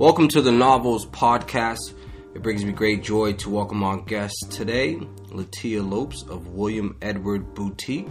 [0.00, 1.92] Welcome to the Novels Podcast.
[2.34, 4.96] It brings me great joy to welcome our guest today,
[5.28, 8.08] Latia Lopes of William Edward Boutique.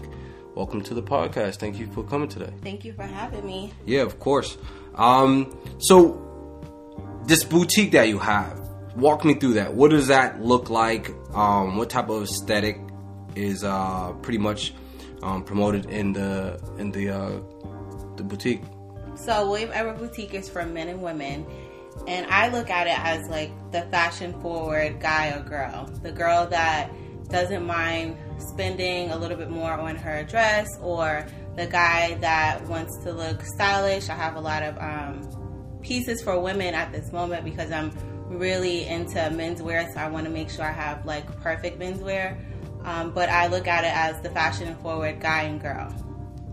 [0.53, 1.55] Welcome to the podcast.
[1.55, 2.53] Thank you for coming today.
[2.61, 3.73] Thank you for having me.
[3.87, 4.55] Yeah, of course.
[4.93, 8.59] Um, so, this boutique that you have,
[8.95, 9.73] walk me through that.
[9.73, 11.09] What does that look like?
[11.33, 12.79] Um, what type of aesthetic
[13.33, 14.75] is uh, pretty much
[15.23, 17.39] um, promoted in the in the uh,
[18.15, 18.61] the boutique?
[19.15, 21.47] So William Edward Boutique is for men and women.
[22.07, 25.85] And I look at it as like the fashion forward guy or girl.
[26.01, 26.91] The girl that
[27.29, 32.97] doesn't mind spending a little bit more on her dress or the guy that wants
[33.03, 34.09] to look stylish.
[34.09, 37.91] I have a lot of um, pieces for women at this moment because I'm
[38.29, 42.37] really into menswear, so I want to make sure I have like perfect menswear.
[42.85, 45.93] Um, but I look at it as the fashion forward guy and girl.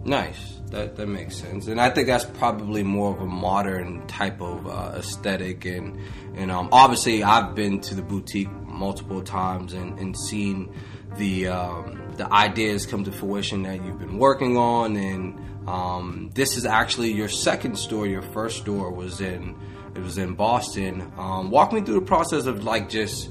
[0.05, 0.56] Nice.
[0.71, 4.67] That that makes sense, and I think that's probably more of a modern type of
[4.67, 5.99] uh, aesthetic, and
[6.35, 10.75] and um, obviously I've been to the boutique multiple times and, and seen
[11.17, 16.57] the um, the ideas come to fruition that you've been working on, and um, this
[16.57, 18.07] is actually your second store.
[18.07, 19.57] Your first store was in
[19.95, 21.13] it was in Boston.
[21.17, 23.31] Um, walk me through the process of like just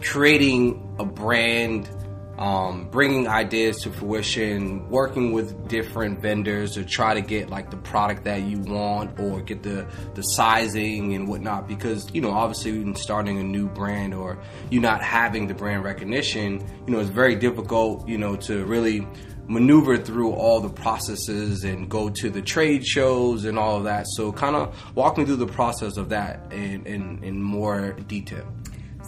[0.00, 1.88] creating a brand
[2.38, 7.76] um, bringing ideas to fruition, working with different vendors to try to get like the
[7.76, 11.68] product that you want or get the the sizing and whatnot.
[11.68, 14.38] Because you know, obviously, when starting a new brand or
[14.70, 19.06] you not having the brand recognition, you know, it's very difficult, you know, to really
[19.46, 24.06] maneuver through all the processes and go to the trade shows and all of that.
[24.08, 28.46] So, kind of walk me through the process of that in in, in more detail.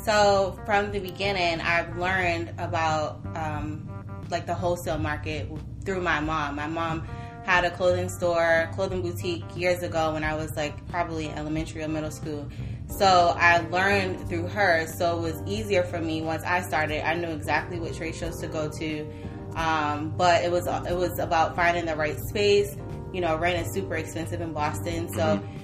[0.07, 3.91] So from the beginning, I've learned about um,
[4.31, 5.51] like the wholesale market
[5.85, 6.55] through my mom.
[6.55, 7.09] My mom
[7.45, 11.89] had a clothing store, clothing boutique years ago when I was like probably elementary or
[11.89, 12.48] middle school.
[12.89, 14.86] So I learned through her.
[14.86, 17.05] So it was easier for me once I started.
[17.05, 19.13] I knew exactly trade shows to go to.
[19.57, 22.77] Um, but it was it was about finding the right space.
[23.13, 25.19] You know, rent is super expensive in Boston, so.
[25.19, 25.55] Mm-hmm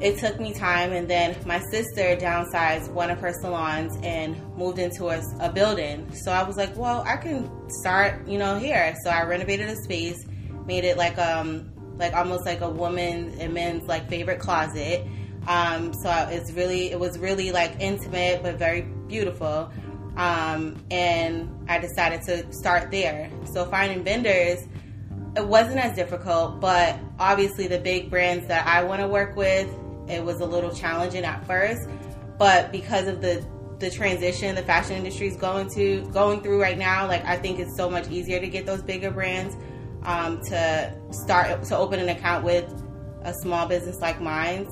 [0.00, 4.78] it took me time and then my sister downsized one of her salons and moved
[4.78, 6.12] into a, a, building.
[6.14, 8.94] So i was like well i can start you know here.
[9.04, 10.24] So i renovated a space
[10.66, 15.06] made it like um like almost like a woman and men's like favorite closet.
[15.46, 19.70] Um so it's really it was really like intimate but very beautiful.
[20.16, 23.30] Um and i decided to start there.
[23.52, 24.66] So finding vendors
[25.34, 29.66] it wasn't as difficult, but obviously the big brands that I want to work with
[30.08, 31.88] it was a little challenging at first,
[32.38, 33.44] but because of the
[33.78, 37.58] the transition the fashion industry is going to going through right now, like I think
[37.58, 39.56] it's so much easier to get those bigger brands
[40.04, 42.64] um, to start to open an account with
[43.24, 44.66] a small business like mine.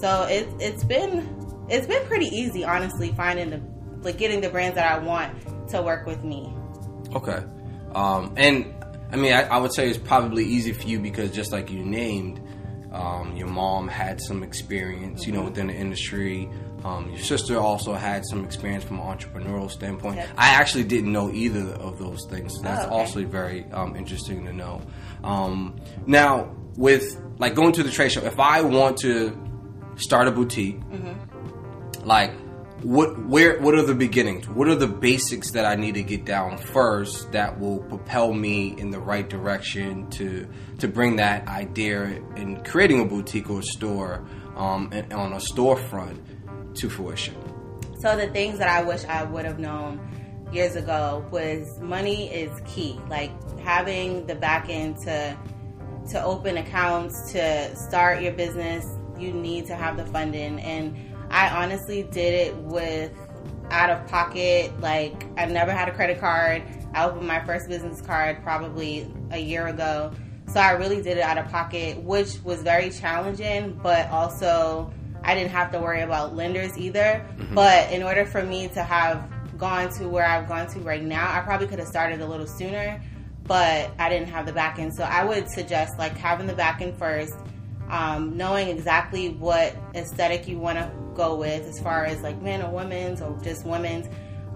[0.00, 3.60] So it, it's been it's been pretty easy, honestly, finding the
[4.02, 6.52] like getting the brands that I want to work with me.
[7.14, 7.42] Okay,
[7.94, 8.74] um, and
[9.10, 11.84] I mean I, I would say it's probably easy for you because just like you
[11.84, 12.40] named
[12.92, 16.48] um, your mom had some experience, you know, within the industry.
[16.84, 20.16] Um, your sister also had some experience from an entrepreneurial standpoint.
[20.16, 20.28] Yep.
[20.36, 22.54] I actually didn't know either of those things.
[22.56, 22.94] So that's oh, okay.
[22.94, 24.82] also very um, interesting to know.
[25.24, 29.38] Um, now, with like going to the trade show, if I want to
[29.96, 32.06] start a boutique, mm-hmm.
[32.06, 32.32] like
[32.82, 34.48] what where what are the beginnings?
[34.48, 38.74] What are the basics that i need to get down first that will propel me
[38.78, 40.48] in the right direction to
[40.78, 44.26] to bring that idea in creating a boutique or a store
[44.56, 46.18] um, on a storefront
[46.74, 47.36] to fruition?
[48.00, 50.00] So the things that i wish i would have known
[50.52, 53.00] years ago was money is key.
[53.08, 55.36] Like having the back end to
[56.10, 58.84] to open accounts to start your business
[59.22, 60.60] you need to have the funding.
[60.60, 60.96] And
[61.32, 63.10] I honestly did it with
[63.70, 64.78] out of pocket.
[64.80, 66.62] Like, I never had a credit card.
[66.94, 70.12] I opened my first business card probably a year ago.
[70.48, 74.92] So I really did it out of pocket, which was very challenging, but also
[75.24, 77.26] I didn't have to worry about lenders either.
[77.38, 77.54] Mm-hmm.
[77.54, 81.32] But in order for me to have gone to where I've gone to right now,
[81.32, 83.02] I probably could have started a little sooner,
[83.44, 84.94] but I didn't have the back end.
[84.94, 87.34] So I would suggest like having the back end first,
[87.88, 92.62] um, knowing exactly what aesthetic you want to go with as far as like men
[92.62, 94.06] or women's or just women's.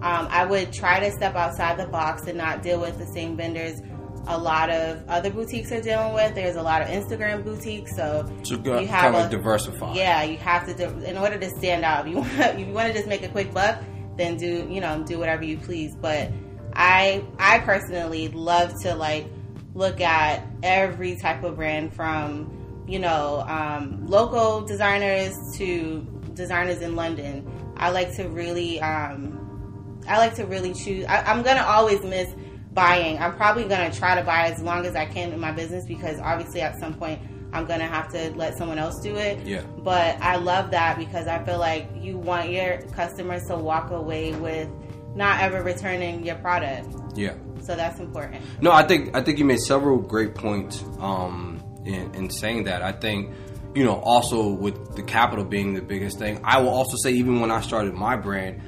[0.03, 3.37] Um, I would try to step outside the box and not deal with the same
[3.37, 3.81] vendors
[4.29, 6.35] a lot of other boutiques are dealing with.
[6.35, 9.95] There's a lot of Instagram boutiques, so, so you have kind of diversify.
[9.95, 12.07] Yeah, you have to in order to stand out.
[12.07, 13.81] If you want, if you want to just make a quick buck,
[14.17, 15.95] then do you know do whatever you please.
[15.95, 16.33] But
[16.75, 19.27] I I personally love to like
[19.75, 22.53] look at every type of brand from
[22.87, 26.07] you know, um, local designers to
[26.37, 27.51] designers in London.
[27.77, 31.05] I like to really, um, I like to really choose.
[31.07, 32.33] I, I'm gonna always miss
[32.73, 33.19] buying.
[33.19, 36.21] I'm probably gonna try to buy as long as I can in my business because
[36.21, 37.21] obviously at some point
[37.53, 39.45] I'm gonna have to let someone else do it.
[39.47, 39.63] Yeah.
[39.63, 44.33] But I love that because I feel like you want your customers to walk away
[44.35, 44.69] with
[45.15, 46.89] not ever returning your product.
[47.17, 47.35] Yeah.
[47.63, 48.43] So that's important.
[48.63, 52.83] No, I think I think you made several great points um, in, in saying that.
[52.83, 53.35] I think
[53.77, 56.41] you know also with the capital being the biggest thing.
[56.43, 58.63] I will also say even when I started my brand,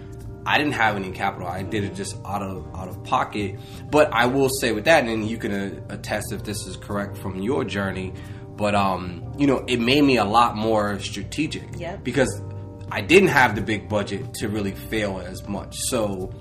[0.45, 1.49] I didn't have any capital.
[1.49, 3.59] I did it just out of out of pocket.
[3.91, 7.17] But I will say with that, and you can uh, attest if this is correct
[7.17, 8.13] from your journey.
[8.57, 11.65] But um, you know, it made me a lot more strategic.
[11.79, 11.97] Yeah.
[11.97, 12.43] Because
[12.91, 15.75] I didn't have the big budget to really fail as much.
[15.91, 16.33] So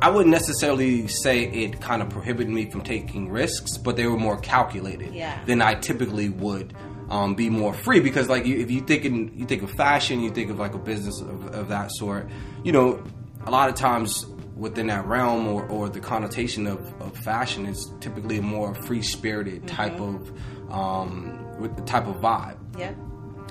[0.00, 4.18] I wouldn't necessarily say it kind of prohibited me from taking risks, but they were
[4.18, 5.42] more calculated Yeah.
[5.46, 6.74] than I typically would
[7.12, 8.00] um, be more free.
[8.00, 10.74] Because like you, if you think in, you think of fashion, you think of like
[10.74, 12.28] a business of, of that sort.
[12.64, 13.04] You know,
[13.46, 14.26] a lot of times
[14.56, 19.02] within that realm or, or the connotation of, of fashion is typically a more free
[19.02, 20.32] spirited type of
[20.70, 22.56] um, with the type of vibe.
[22.78, 22.94] yeah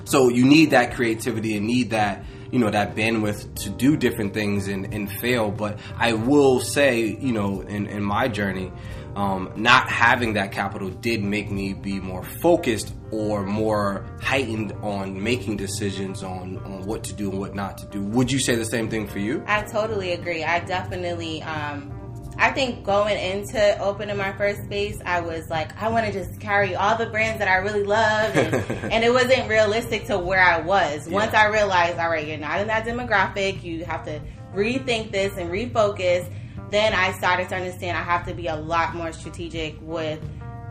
[0.04, 4.34] So you need that creativity and need that, you know, that bandwidth to do different
[4.34, 5.50] things and, and fail.
[5.50, 8.72] But I will say, you know, in, in my journey,
[9.14, 15.22] um, not having that capital did make me be more focused or more heightened on
[15.22, 18.02] making decisions on, on what to do and what not to do.
[18.02, 19.42] Would you say the same thing for you?
[19.46, 20.42] I totally agree.
[20.44, 21.92] I definitely, um,
[22.38, 26.40] I think going into opening my first space, I was like, I want to just
[26.40, 28.34] carry all the brands that I really love.
[28.34, 28.54] And,
[28.92, 31.06] and it wasn't realistic to where I was.
[31.08, 34.20] Once I realized, all right, you're not in that demographic, you have to
[34.54, 36.30] rethink this and refocus.
[36.72, 40.20] Then I started to understand I have to be a lot more strategic with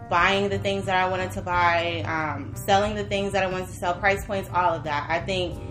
[0.09, 3.67] buying the things that I wanted to buy, um, selling the things that I wanted
[3.67, 5.05] to sell, price points, all of that.
[5.09, 5.61] I think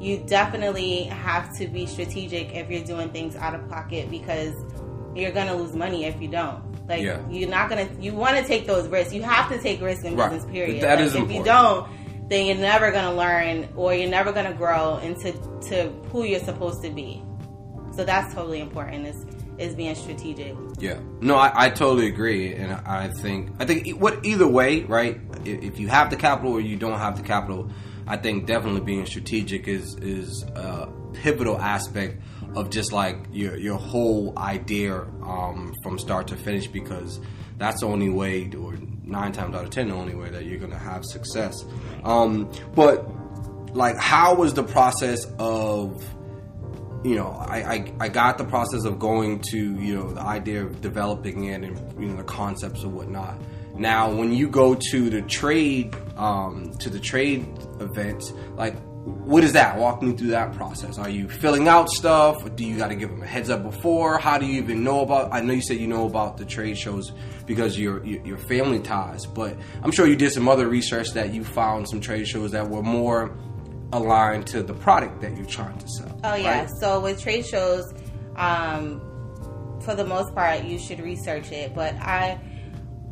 [0.00, 4.54] you definitely have to be strategic if you're doing things out of pocket because
[5.16, 6.62] you're gonna lose money if you don't.
[6.88, 7.18] Like Yeah.
[7.28, 7.88] you're not gonna.
[7.98, 9.12] You want to take those risks.
[9.12, 10.30] You have to take risks in Right.
[10.30, 10.50] business.
[10.52, 10.82] Period.
[10.84, 11.38] That like, is if important.
[11.46, 15.32] you don't, then you're never gonna learn or you're never gonna grow into
[15.68, 17.24] to who you're supposed to be.
[17.96, 19.08] So that's totally important.
[19.08, 19.26] Is
[19.60, 20.56] is being strategic.
[20.78, 25.20] Yeah, no, I, I totally agree, and I think I think what either way, right?
[25.44, 27.70] If you have the capital or you don't have the capital,
[28.06, 32.20] I think definitely being strategic is is a pivotal aspect
[32.56, 37.20] of just like your your whole idea um, from start to finish because
[37.58, 40.58] that's the only way, or nine times out of ten, the only way that you're
[40.58, 41.64] gonna have success.
[42.02, 43.06] Um, but
[43.74, 46.02] like, how was the process of
[47.04, 50.64] you know, I, I, I got the process of going to, you know, the idea
[50.64, 53.40] of developing it and, you know, the concepts and whatnot.
[53.74, 57.46] Now, when you go to the trade, um, to the trade
[57.80, 59.78] events, like, what is that?
[59.78, 60.98] Walk me through that process.
[60.98, 62.54] Are you filling out stuff?
[62.54, 64.18] Do you got to give them a heads up before?
[64.18, 65.32] How do you even know about?
[65.32, 67.12] I know you said you know about the trade shows
[67.46, 71.44] because your your family ties, but I'm sure you did some other research that you
[71.44, 73.38] found some trade shows that were more
[73.92, 76.20] aligned to the product that you're trying to sell.
[76.24, 76.60] Oh yeah.
[76.60, 76.70] right?
[76.80, 77.92] So with trade shows,
[78.36, 79.00] um,
[79.80, 81.74] for the most part, you should research it.
[81.74, 82.38] But I,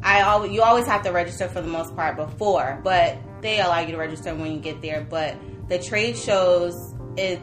[0.02, 3.81] I always you always have to register for the most part before, but they allow
[3.81, 5.06] you to register when you get there.
[5.08, 5.36] But
[5.69, 7.41] the trade shows it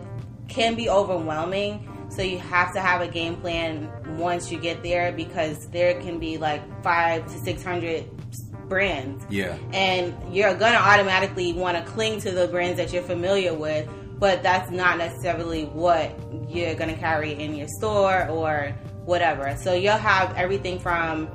[0.47, 1.91] can be overwhelming.
[2.09, 6.19] So you have to have a game plan once you get there because there can
[6.19, 8.05] be like five to six hundred
[8.67, 9.55] brands Yeah.
[9.73, 14.41] and you're gonna automatically want to cling to the brands that you're familiar with but
[14.43, 16.17] that's not necessarily what
[16.49, 18.73] you're gonna carry in your store or
[19.05, 21.27] whatever so you'll have everything from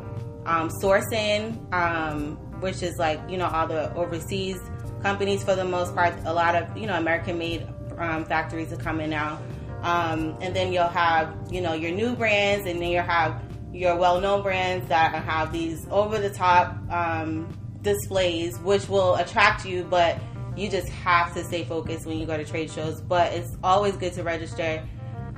[0.47, 4.59] um, sourcing um, which is like you know all the overseas
[5.03, 7.67] companies for the most part a lot of you know american made
[7.99, 9.41] um, factories are coming out.
[9.83, 13.41] um, and then you'll have you know your new brands and then you'll have
[13.73, 17.49] your well-known brands that have these over-the-top um,
[17.83, 20.21] displays which will attract you but
[20.57, 23.01] you just have to stay focused when you go to trade shows.
[23.01, 24.83] But it's always good to register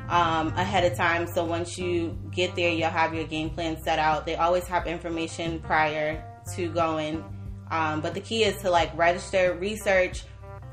[0.08, 1.26] um, ahead of time.
[1.26, 4.26] So once you get there you'll have your game plan set out.
[4.26, 6.22] They always have information prior
[6.56, 7.24] to going.
[7.70, 10.24] Um, but the key is to like register research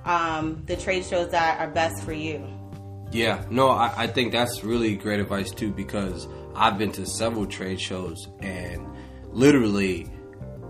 [0.06, 2.46] um, the trade shows that are best for you.
[3.12, 6.28] Yeah, no, I, I think that's really great advice too because
[6.60, 8.86] I've been to several trade shows and
[9.32, 10.08] literally,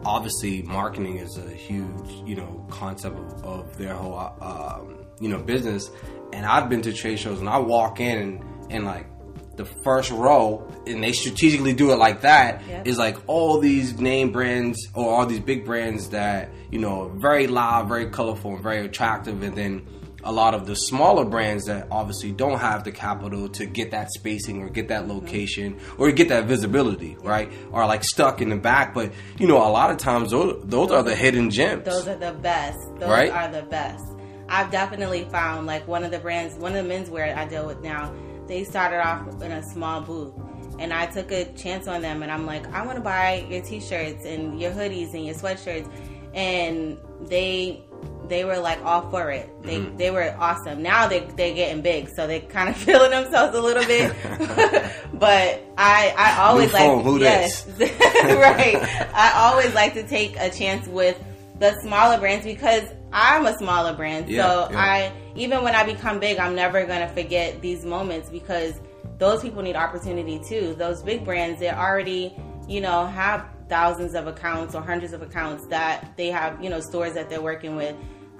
[0.05, 5.39] obviously, marketing is a huge, you know, concept of, of their whole, um, you know,
[5.39, 5.89] business.
[6.31, 9.08] And I've been to trade shows and I walk in and, and like
[9.55, 12.88] the first row, and they strategically do it like that, Yep.
[12.88, 17.19] is like all these name brands or all these big brands that you know are
[17.19, 19.86] very loud, very colorful, and very attractive, and then
[20.24, 24.12] a lot of the smaller brands that obviously don't have the capital to get that
[24.12, 27.52] spacing or get that location or get that visibility, right?
[27.72, 28.94] Are like stuck in the back.
[28.94, 31.86] But you know, a lot of times those those are the hidden gems.
[31.86, 32.78] Those are the best.
[33.00, 33.32] Those Right?
[33.32, 34.04] are the best.
[34.50, 37.82] I've definitely found like one of the brands, one of the menswear I deal with
[37.82, 38.14] now.
[38.48, 40.34] They started off in a small booth,
[40.80, 42.24] and I took a chance on them.
[42.24, 45.88] And I'm like, I want to buy your t-shirts and your hoodies and your sweatshirts,
[46.34, 47.84] and they
[48.29, 49.50] they were like all for it.
[49.63, 49.98] They Mm-hmm.
[49.98, 50.81] they were awesome.
[50.81, 54.13] Now they they're getting big, so they kind of feeling themselves a little bit.
[55.13, 58.77] but I I always phone, like yes right.
[59.13, 61.21] I always like to take a chance with
[61.59, 64.29] the smaller brands because I'm a smaller brand.
[64.29, 64.79] Yeah, so yeah.
[64.79, 68.79] I even when I become big, I'm never gonna forget these moments because
[69.17, 70.75] those people need opportunity too.
[70.77, 72.33] Those big brands, they already,
[72.67, 76.79] you know, have thousands of accounts or hundreds of accounts that they have, you know,
[76.79, 77.95] stores that they're working with.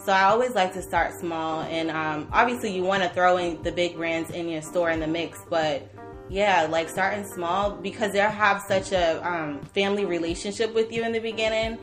[0.10, 3.62] So I always like to start small, and um, obviously you want to throw in
[3.62, 5.88] the big brands in your store in the mix, but
[6.30, 11.12] yeah, like starting small because they'll have such a um, family relationship with you in
[11.12, 11.78] the beginning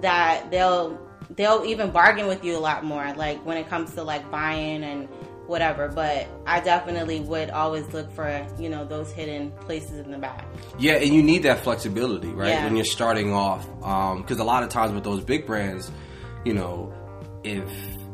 [0.00, 0.98] that they'll
[1.36, 4.82] they'll even bargain with you a lot more, like when it comes to like buying
[4.82, 5.06] and
[5.46, 5.88] whatever.
[5.88, 10.46] But I definitely would always look for you know those hidden places in the back.
[10.78, 12.48] Yeah, and you need that flexibility, right?
[12.48, 12.64] Yeah.
[12.64, 13.66] When you're starting off,
[14.22, 15.92] because a lot of times with those big brands,
[16.46, 16.94] you know,
[17.44, 17.62] if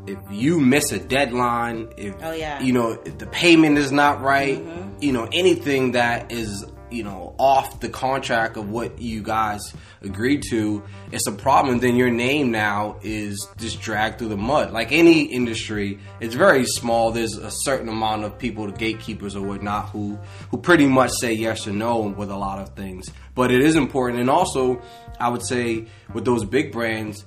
[0.06, 2.60] if you miss a deadline, if Oh, yeah.
[2.60, 5.02] you know if the payment is not right, Mm-hmm.
[5.02, 9.60] you know anything that is you know off the contract of what you guys
[10.02, 11.78] agreed to, it's a problem.
[11.80, 14.70] Then your name now is just dragged through the mud.
[14.72, 17.10] Like any industry, it's very small.
[17.10, 20.18] There's a certain amount of people, the gatekeepers or whatnot, who
[20.50, 23.10] who pretty much say yes or no with a lot of things.
[23.34, 24.80] But it is important, and also
[25.18, 27.24] I would say with those big brands,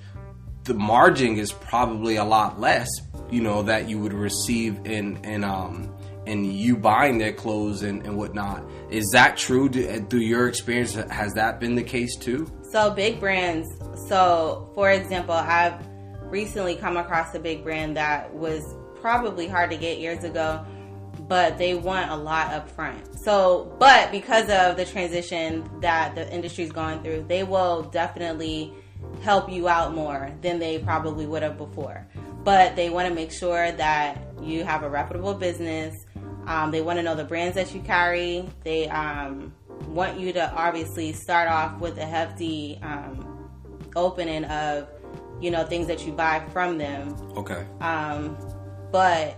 [0.68, 2.90] the margin is probably a lot less,
[3.32, 5.94] you know, that you would receive in in um
[6.26, 8.62] in you buying their clothes and, and whatnot.
[8.90, 9.70] Is that true?
[9.70, 12.52] Do, through your experience, has that been the case too?
[12.72, 13.68] So big brands.
[14.10, 15.80] So for example, I've
[16.24, 18.62] recently come across a big brand that was
[19.00, 20.66] probably hard to get years ago,
[21.30, 23.00] but they want a lot up front.
[23.24, 28.74] So, but because of the transition that the industry's going through, they will definitely
[29.22, 32.08] help you out more than they probably would have before.
[32.44, 35.96] But they want to make sure that you have a reputable business.
[36.46, 38.48] Um, they want to know the brands that you carry.
[38.64, 39.54] They um,
[39.88, 43.50] want you to obviously start off with a hefty um,
[43.96, 44.88] opening of,
[45.42, 47.16] you know, things that you buy from them.
[47.36, 47.66] Okay.
[47.82, 48.38] Um,
[48.92, 49.36] but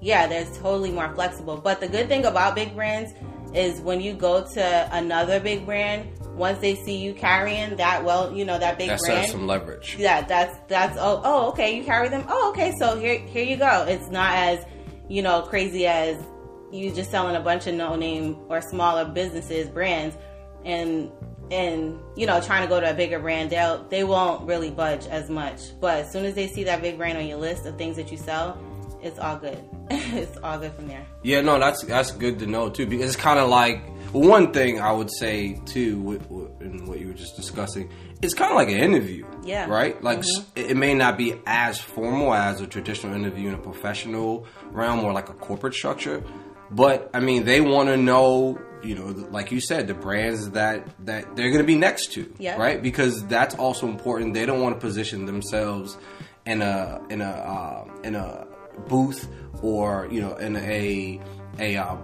[0.00, 1.56] yeah, there's totally more flexible.
[1.56, 3.12] But the good thing about big brands
[3.54, 6.08] is when you go to another big brand,
[6.40, 9.96] once they see you carrying that, well, you know, that big That brand, some leverage.
[9.98, 12.24] yeah, that's that's oh oh okay, you carry them.
[12.28, 13.84] Oh okay, so here here you go.
[13.88, 14.64] It's not as
[15.08, 16.16] you know crazy as
[16.72, 20.16] you just selling a bunch of no name or smaller businesses brands,
[20.64, 21.10] and
[21.50, 23.50] and you know trying to go to a bigger brand.
[23.50, 25.78] They'll they won't really budge as much.
[25.80, 28.10] But as soon as they see that big brand on your list of things that
[28.10, 28.58] you sell,
[29.02, 29.62] it's all good.
[29.90, 31.04] it's all good from there.
[31.22, 33.82] Yeah, no, that's that's good to know too because it's kind of like
[34.12, 37.90] one thing I would say too with, with, in what you were just discussing.
[38.22, 39.66] It's kind of like an interview, Yeah.
[39.66, 40.02] right?
[40.02, 44.46] Like s it, may not be as formal as a traditional interview in a professional
[44.72, 46.22] realm or like a corporate structure,
[46.70, 50.86] but I mean they want to know, you know, like you said, the brands that
[51.06, 52.56] that they're going to be next to, Yeah.
[52.56, 52.82] right?
[52.82, 54.34] Because that's also important.
[54.34, 55.96] They don't want to position themselves
[56.46, 58.46] in a in a uh, in a
[58.88, 59.28] booth
[59.62, 61.20] or you know in a
[61.58, 61.96] a uh,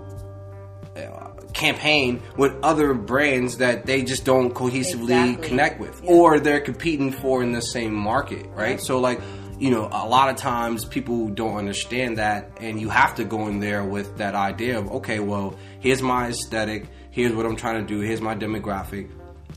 [0.96, 5.48] uh, campaign with other brands that they just don't cohesively Exactly.
[5.48, 6.00] connect with.
[6.04, 6.10] Yeah.
[6.10, 8.80] or they're competing for in the same market right?
[8.80, 9.20] So like
[9.58, 13.48] you know a lot of times people don't understand that and you have to go
[13.48, 17.80] in there with that idea of okay well here's my aesthetic here's what i'm trying
[17.80, 19.10] to do here's my demographic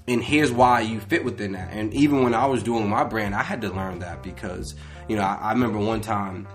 [0.08, 1.74] and here's why you fit within that.
[1.74, 4.74] And even when i was doing my brand i had to learn that because
[5.10, 6.48] you know i, I remember one time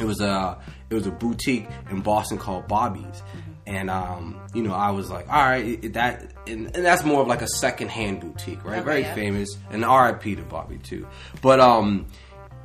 [0.00, 0.58] it was a
[0.90, 3.22] it was a boutique in Boston called Bobby's,
[3.66, 7.28] and um, you know I was like, all right, that and, and that's more of
[7.28, 8.76] like a secondhand boutique, right?
[8.78, 9.14] Okay, Very yeah.
[9.14, 10.36] famous, and R.I.P.
[10.36, 11.06] to Bobby too.
[11.42, 12.06] But um,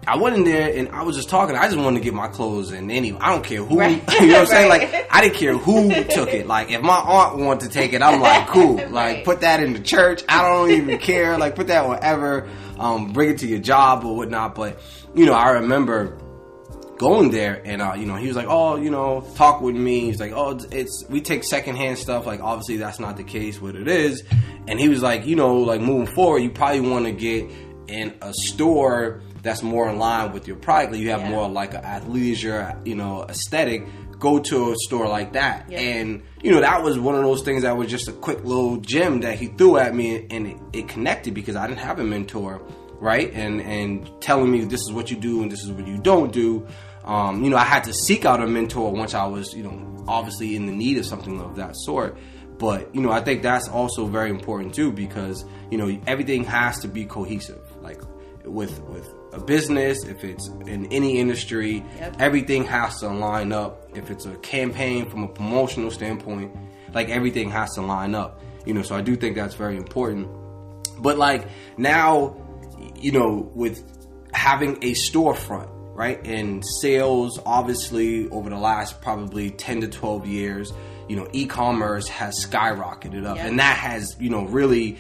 [0.08, 1.56] I went in there and I was just talking.
[1.56, 3.20] I just wanted to get my clothes in anyway.
[3.22, 4.02] I don't care who, Right.
[4.22, 4.70] you know what I'm saying?
[4.70, 6.48] Like I didn't care who took it.
[6.48, 8.76] Like if my aunt wanted to take it, I'm like, cool.
[8.90, 9.26] Like Right.
[9.26, 10.24] put that in the church.
[10.30, 11.38] I don't even care.
[11.38, 12.48] Like put that wherever.
[12.78, 14.56] Um, bring it to your job or whatnot.
[14.56, 14.80] But
[15.14, 16.18] you know, I remember
[17.00, 20.02] going there and uh, you know he was like oh you know talk with me
[20.02, 23.60] he's like oh it's, it's we take secondhand stuff like obviously that's not the case
[23.62, 24.22] what it is
[24.68, 27.50] and he was like you know like moving forward you probably want to get
[27.88, 31.30] in a store that's more in line with your product like you have Yeah.
[31.32, 33.88] more like a athleisure you know aesthetic
[34.20, 35.80] go to a store like that Yeah.
[35.80, 38.76] and you know that was one of those things that was just a quick little
[38.78, 42.04] gem that he threw at me and it, it connected because i didn't have a
[42.04, 42.62] mentor
[43.00, 45.98] right and and telling me this is what you do and this is what you
[45.98, 46.68] don't do
[47.10, 49.76] um, you know i had to seek out a mentor once i was you know
[50.08, 52.18] obviously in the need of something of that sort.
[52.58, 56.80] But you know i think that's also very important too because you know everything has
[56.80, 57.62] to be cohesive.
[57.82, 58.02] Like
[58.44, 62.16] with with a business if it's in any industry Yep.
[62.20, 63.90] everything has to line up.
[63.96, 66.56] If it's a campaign from a promotional standpoint
[66.94, 70.28] like everything has to line up you know so i do think that's very important.
[71.02, 71.48] But like
[71.78, 72.36] now
[72.96, 73.78] you know with
[74.34, 76.26] having a storefront right?
[76.26, 80.72] And sales obviously over the last probably 10 to 12 years
[81.10, 83.36] you know e-commerce has skyrocketed up.
[83.36, 83.48] Yeah.
[83.48, 84.98] and that has you know really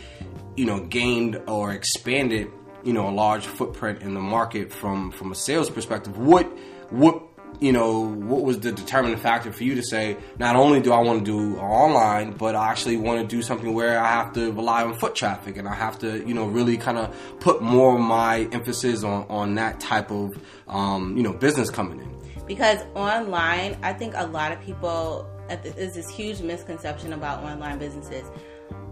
[0.58, 2.52] you know gained or expanded
[2.84, 6.18] you know a large footprint in the market from from a sales perspective.
[6.18, 6.46] What
[6.90, 7.29] what
[7.60, 11.00] you know what was the determining factor for you to say not only do i
[11.00, 14.52] want to do online but i actually want to do something where i have to
[14.54, 17.96] rely on foot traffic and i have to you know really kind of put more
[17.96, 20.32] of my emphasis on on that type of
[20.68, 22.46] um, you know business coming in?
[22.48, 25.30] Because online i think a lot of people
[25.64, 28.24] there's this huge misconception about online businesses.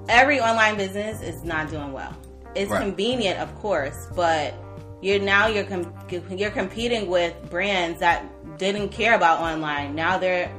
[0.10, 2.16] Every online business is not doing well.
[2.56, 2.82] It's Right.
[2.82, 4.54] convenient of course but
[5.02, 5.94] you're now you're com-
[6.30, 8.26] you're competing with brands that
[8.58, 9.96] didn't care about online.
[9.96, 10.52] Now they're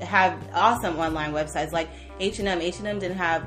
[0.00, 1.72] have awesome online websites.
[1.72, 1.88] Like
[2.20, 3.44] h&m h&m didn't have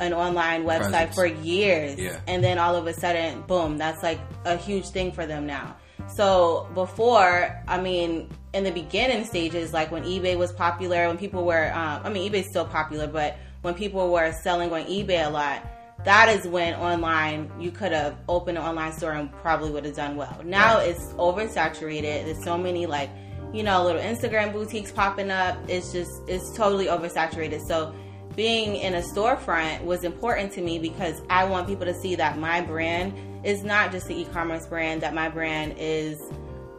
[0.00, 1.14] an online website Presence.
[1.14, 1.98] for years.
[1.98, 2.18] Yeah.
[2.26, 5.76] and then all of a sudden boom that's like a huge thing for them now.
[6.16, 11.44] So before i mean in the beginning stages like when ebay was popular when people
[11.44, 15.30] were um, i mean ebay's still popular but when people were selling on ebay a
[15.30, 15.64] lot
[16.04, 19.96] that is when online you could have opened an online store and probably would have
[19.96, 20.40] done well.
[20.44, 20.90] Now Right.
[20.90, 22.24] it's oversaturated.
[22.24, 23.10] There's so many like
[23.52, 25.56] you know little instagram boutiques popping up.
[25.68, 27.66] It's just it's totally oversaturated.
[27.66, 27.94] So
[28.36, 32.38] being in a storefront was important to me because I want people to see that
[32.38, 36.20] my brand is not just an e-commerce brand, that my brand is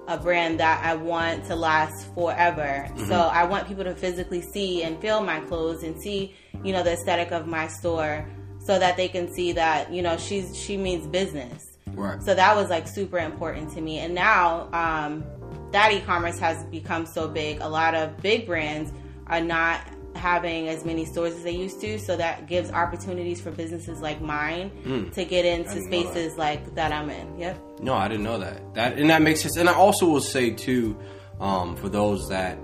[0.07, 2.61] a brand that I want to last forever.
[2.89, 3.07] Mm-hmm.
[3.07, 6.83] So I want people to physically see and feel my clothes and see, you know,
[6.83, 8.27] the aesthetic of my store
[8.65, 11.77] so that they can see that, you know, she's she means business.
[11.87, 13.99] right So that was like super important to me.
[13.99, 15.23] And now um,
[15.71, 18.91] that e-commerce has become so big, a lot of big brands
[19.27, 19.81] are not
[20.15, 21.99] having as many stores as they used to.
[21.99, 24.71] So that gives opportunities for businesses like mine
[25.13, 26.11] to get into didn't that.
[26.11, 27.37] spaces like that I'm in.
[27.37, 27.81] Yep.
[27.81, 28.73] No, I didn't know that.
[28.73, 29.57] That and that makes sense.
[29.57, 30.97] And I also will say too,
[31.39, 32.57] um, for those that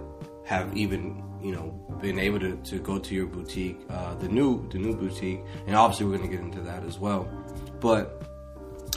[0.45, 4.67] have even you know been able to, to go to your boutique, uh, the new
[4.69, 7.29] the new boutique, and obviously we're going to get into that as well.
[7.79, 8.23] But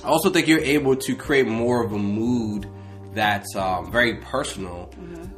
[0.03, 2.69] I also think you're able to create more of a mood
[3.15, 4.91] that's um, very personal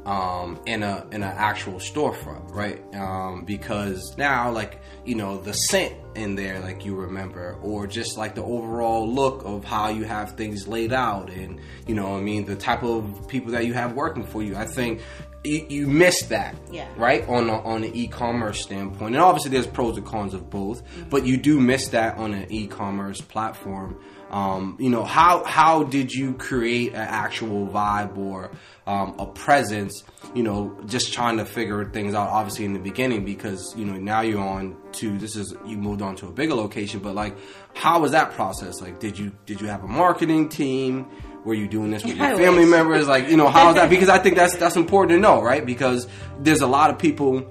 [0.06, 2.82] um, in a in an actual storefront, right?
[2.94, 8.16] Um, because now, like you know, the scent in there, like you remember, or just
[8.16, 12.20] like the overall look of how you have things laid out, and you know, I
[12.20, 14.56] mean, the type of people that you have working for you.
[14.56, 15.02] I think
[15.46, 16.88] you, you miss that, Yeah.
[16.96, 17.26] right?
[17.28, 21.24] On a, on an e-commerce standpoint, and obviously there's pros and cons of both, but
[21.26, 23.98] you do miss that on an e-commerce platform.
[24.30, 28.50] Um, you know, how how did you create an actual vibe or
[28.84, 30.02] um, a presence?
[30.34, 32.28] You know, just trying to figure things out.
[32.30, 36.02] Obviously, in the beginning, because you know now you're on to this is you moved
[36.02, 37.36] on to a bigger location, but like,
[37.74, 38.80] how was that process?
[38.80, 41.06] Like, did you did you have a marketing team?
[41.46, 43.06] Were you doing this with your family members?
[43.06, 43.88] Like, you know, how is that?
[43.88, 45.64] Because I think that's that's important to know, right?
[45.64, 46.08] Because
[46.40, 47.48] there's a lot of people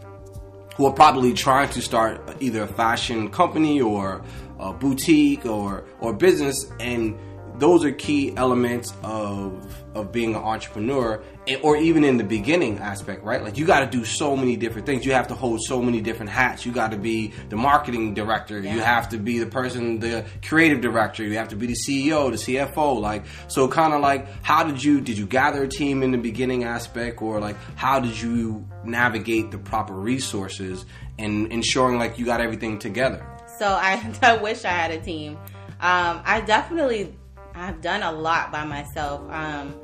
[0.76, 4.22] who are probably trying to start either a fashion company or
[4.60, 7.18] a boutique or or business and
[7.58, 11.24] those are key elements of of being an entrepreneur
[11.62, 13.42] or even in the beginning aspect right?
[13.42, 15.06] Like you got to do so many different things.
[15.06, 16.66] You have to hold so many different hats.
[16.66, 18.60] You got to be the marketing director.
[18.60, 21.24] You have to be the person the creative director.
[21.24, 24.84] You have to be the ceo the cfo like so kind of like how did
[24.84, 27.22] you did you gather a team in the beginning aspect?
[27.22, 30.86] Or like how did you navigate the proper resources
[31.18, 33.26] and ensuring like you got everything together?
[33.60, 35.38] So I, I wish I had a team.
[35.80, 37.16] Um, I definitely
[37.54, 39.22] I've done a lot by myself.
[39.32, 39.76] Um,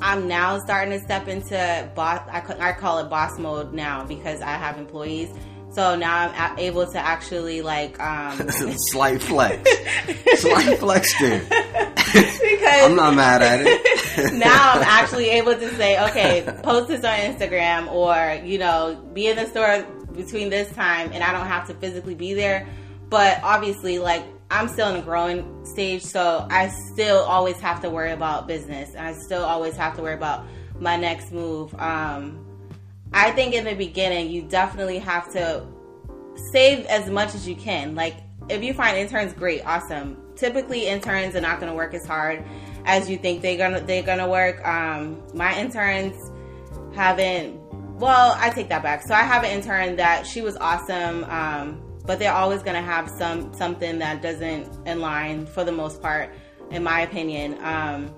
[0.00, 2.20] I'm now starting to step into boss.
[2.30, 5.30] I, I call it boss mode now because I have employees.
[5.70, 9.68] So now I'm able to actually like um, slight flex
[10.36, 13.94] slight flex there because i'm not mad at it
[14.32, 19.26] now I'm actually able to say, okay, post this on Instagram or, you know, be
[19.26, 19.82] in the store
[20.14, 22.68] between this time and I don't have to physically be there.
[23.08, 27.90] But obviously, like, I'm still in a growing stage, so I still always have to
[27.90, 28.94] worry about business.
[28.94, 30.46] I still always have to worry about
[30.78, 31.74] my next move.
[31.80, 32.44] Um,
[33.12, 35.66] I think in the beginning, you definitely have to
[36.52, 37.94] save as much as you can.
[37.94, 38.16] Like,
[38.48, 40.20] if you find interns great, awesome.
[40.36, 42.44] Typically, interns are not going to work as hard
[42.84, 44.66] as you think they're gonna they're gonna work.
[44.66, 46.30] Um, my interns
[46.94, 47.60] haven't.
[47.98, 49.02] Well, I take that back.
[49.06, 53.10] So I have an intern that she was awesome, um, but they're always gonna have
[53.10, 56.34] some something that doesn't align for the most part,
[56.70, 57.58] in my opinion.
[57.62, 58.14] Um,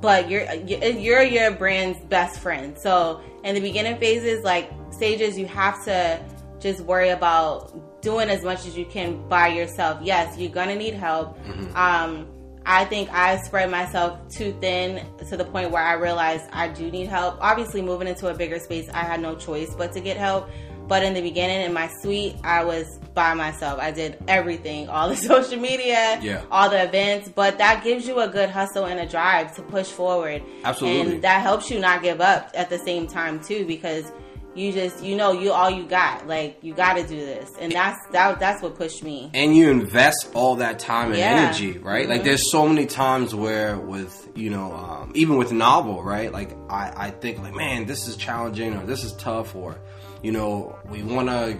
[0.00, 2.76] but you're you're your brand's best friend.
[2.78, 6.20] So in the beginning phases, like stages, you have to
[6.60, 10.00] just worry about doing as much as you can by yourself.
[10.02, 11.38] Yes, you're gonna need help.
[11.44, 11.76] Mm-hmm.
[11.76, 12.28] Um,
[12.64, 16.90] I think I spread myself too thin to the point where I realized I do
[16.90, 17.38] need help.
[17.40, 20.48] Obviously, moving into a bigger space, I had no choice but to get help.
[20.92, 23.80] But in the beginning, in my suite, I was by myself.
[23.80, 26.44] I did everything, all the social media, yeah.
[26.50, 27.30] all the events.
[27.30, 30.42] But that gives you a good hustle and a drive to push forward.
[30.64, 31.14] Absolutely.
[31.14, 34.12] And that helps you not give up at the same time, too, because
[34.54, 37.72] you just you know you all you got like you got to do this and
[37.72, 41.46] that's that that's what pushed me and you invest all that time and yeah.
[41.46, 42.12] energy right mm-hmm.
[42.12, 46.54] like there's so many times where with you know um, even with novel right like
[46.68, 49.78] I, I think like man this is challenging or this is tough or
[50.22, 51.58] you know we want to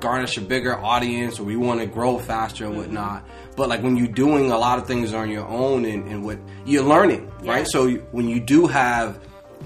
[0.00, 2.82] garnish a bigger audience or we want to grow faster and mm-hmm.
[2.82, 6.24] whatnot but like when you're doing a lot of things on your own and, and
[6.24, 7.52] what you're learning yeah.
[7.52, 9.18] right so when you do have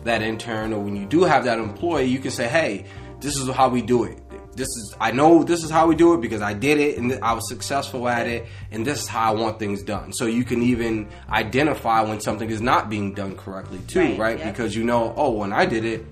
[0.05, 2.85] that intern or when you do have that employee, you can say, hey,
[3.21, 4.19] this is how we do it.
[4.55, 7.13] This is I know this is how we do it because I did it and
[7.23, 10.13] I was successful at it and this is how I want things done.
[10.13, 14.19] So you can even identify when something is not being done correctly too, right?
[14.19, 14.39] right?
[14.39, 14.53] Yep.
[14.53, 16.05] Because you know, oh, when I did it,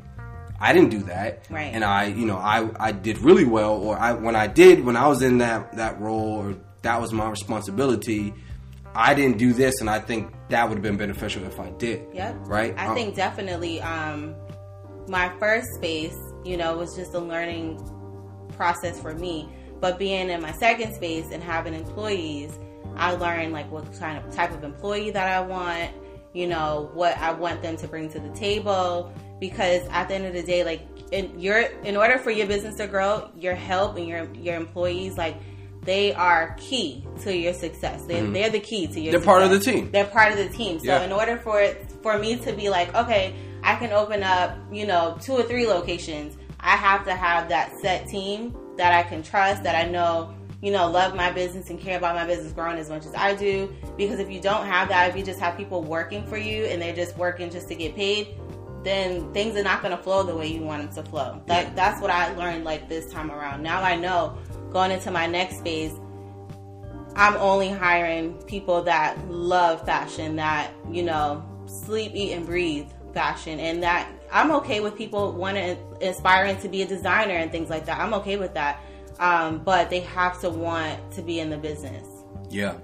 [0.60, 1.72] I didn't do that, right?
[1.72, 4.96] And I, you know, I I did really well, or I when I did when
[4.96, 8.32] I was in that that role or that was my responsibility
[8.96, 12.06] I didn't do this, and I think that would have been beneficial if I did.
[12.14, 12.36] Yep.
[12.40, 12.74] Right.
[12.78, 13.80] I um, think definitely.
[13.82, 14.34] Um,
[15.06, 17.78] my first space, you know, was just a learning
[18.56, 19.50] process for me.
[19.80, 22.58] But being in my second space and having employees,
[22.96, 25.92] I learned like what kind of type of employee that I want.
[26.32, 29.12] You know what I want them to bring to the table.
[29.40, 32.76] Because at the end of the day, like in your in order for your business
[32.76, 35.36] to grow, your help and your your employees like
[35.86, 38.04] they are key to your success.
[38.06, 38.32] They, mm-hmm.
[38.32, 39.12] They're the key to your.
[39.12, 39.24] They're success.
[39.24, 39.90] part of the team.
[39.92, 40.80] They're part of the team.
[40.80, 41.04] So yeah.
[41.04, 44.86] in order for it, for me to be like, okay, I can open up, you
[44.86, 46.36] know, two or three locations.
[46.60, 50.72] I have to have that set team that I can trust, that I know, you
[50.72, 53.72] know, love my business and care about my business growing as much as I do.
[53.96, 56.82] Because if you don't have that, if you just have people working for you and
[56.82, 58.36] they're just working just to get paid,
[58.86, 61.42] then things are not going to flow the way you want them to flow.
[61.46, 63.62] That, that's what I learned like this time around.
[63.62, 64.38] Now I know
[64.70, 65.92] going into my next phase,
[67.16, 73.58] I'm only hiring people that love fashion, that, you know, sleep, eat, and breathe fashion,
[73.58, 77.86] and that I'm okay with people wanting, inspiring to be a designer and things like
[77.86, 77.98] that.
[77.98, 78.80] I'm okay with that.
[79.18, 82.06] Um, but they have to want to be in the business.
[82.50, 82.74] Yeah.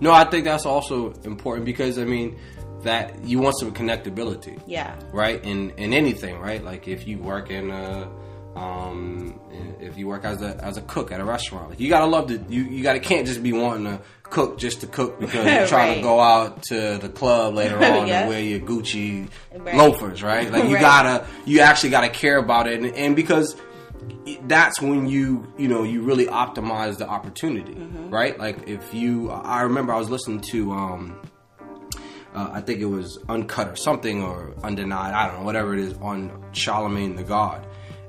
[0.00, 2.38] No, I think that's also important because, I mean,
[2.82, 4.60] that you want some connectability.
[4.66, 4.98] Yeah.
[5.12, 5.42] Right?
[5.44, 6.62] In in anything, right?
[6.62, 8.10] Like if you work in a
[8.56, 9.40] um,
[9.80, 12.28] if you work as a as a cook at a restaurant, like you gotta love
[12.28, 15.66] to you you gotta can't just be wanting to cook just to cook because you're
[15.68, 15.96] trying right.
[15.96, 18.20] to go out to the club later on yeah.
[18.20, 19.74] and wear your Gucci right.
[19.74, 20.50] loafers, right?
[20.50, 20.80] Like you right.
[20.80, 23.56] gotta you actually gotta care about it, and, and, because
[24.42, 28.10] that's when you you know you really optimize the opportunity, mm-hmm.
[28.10, 28.38] right?
[28.38, 30.72] Like if you, I remember I was listening to.
[30.72, 31.20] um
[32.34, 35.80] uh, I think it was Uncut or something or Undenied, I don't know, whatever it
[35.80, 37.66] is on Charlamagne tha God.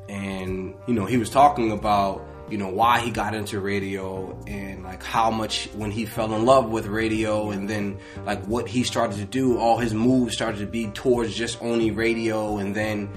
[0.09, 4.83] And you know he was talking about you know why he got into radio and
[4.83, 8.83] like how much when he fell in love with radio and then like what he
[8.83, 13.09] started to do all his moves started to be towards just only radio and then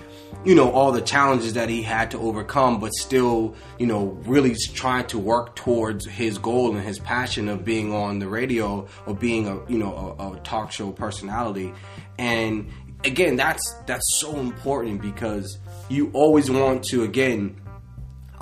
[0.45, 4.55] you know all the challenges that he had to overcome but still you know really
[4.75, 9.15] trying to work towards his goal and his passion of being on the radio or
[9.15, 11.73] being a you know a, a talk show personality.
[12.19, 12.71] And
[13.05, 17.61] again that's that's so important because you always want to again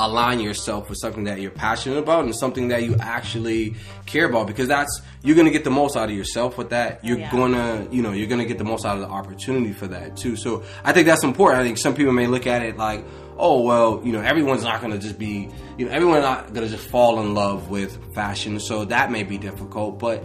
[0.06, 3.74] align yourself with something that you're passionate about and something that you actually
[4.06, 7.04] care about because that's you're gonna get the most out of yourself with that.
[7.04, 7.30] You're yeah.
[7.30, 10.36] gonna you know you're gonna get the most out of the opportunity for that too.
[10.36, 11.60] So i think that's important.
[11.60, 13.04] I think some people may look at it like
[13.38, 16.86] oh well you know everyone's not gonna just be you know everyone's not gonna just
[16.88, 18.58] fall in love with fashion.
[18.58, 20.24] So that may be difficult but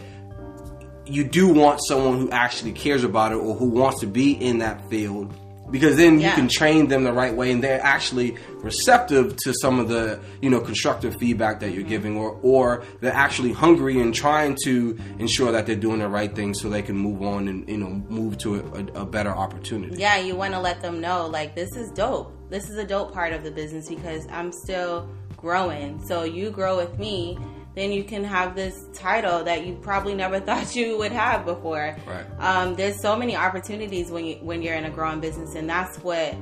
[1.06, 4.58] you do want someone who actually cares about it or who wants to be in
[4.58, 5.34] that field
[5.70, 6.30] because then Yeah.
[6.30, 10.20] you can train them the right way and they're actually receptive to some of the
[10.42, 14.98] you know constructive feedback that you're giving or or they're actually hungry and trying to
[15.20, 17.90] ensure that they're doing the right thing so they can move on and you know
[18.10, 21.56] move to a, a, a better opportunity yeah, you want to let them know like
[21.56, 22.34] this is dope.
[22.50, 26.02] This is a dope part of the business because I'm still growing.
[26.08, 27.38] So you grow with me,
[27.78, 31.96] then you can have this title that you probably never thought you would have before.
[32.08, 32.26] Right.
[32.40, 35.98] Um, there's so many opportunities when you when you're in a growing business, and that's
[36.00, 36.34] what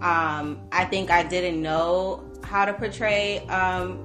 [0.00, 4.04] um, I think I didn't know how to portray um,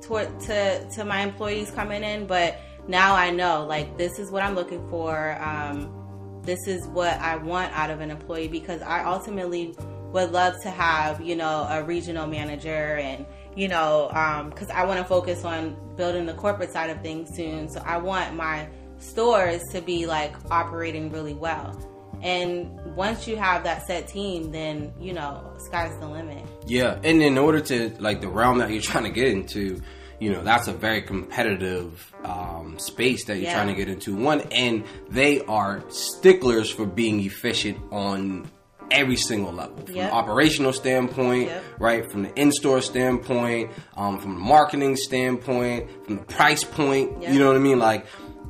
[0.00, 2.58] toward, to to my employees coming in, but
[2.88, 5.36] now I know like this is what I'm looking for.
[5.40, 9.74] Um, this is what I want out of an employee because I ultimately
[10.12, 14.08] would love to have you know a regional manager and you know
[14.52, 17.68] because I want to focus on building the corporate side of things soon.
[17.68, 21.78] So I want my stores to be like operating really well.
[22.22, 26.42] And once you have that set team, then you know sky's the limit.
[26.66, 29.80] Yeah, and in order to like the realm that you're trying to get into,
[30.20, 33.54] you know, that's a very competitive um, space that you're Yeah.
[33.54, 34.14] trying to get into.
[34.16, 38.50] One, and they are sticklers for being efficient on
[38.94, 40.12] every single level, from Yep.
[40.12, 41.62] operational standpoint, Yep.
[41.78, 47.10] right, from the in-store standpoint, um, from the marketing standpoint, from the price point.
[47.22, 47.32] Yep.
[47.32, 47.78] You know what I mean?
[47.78, 48.06] Like,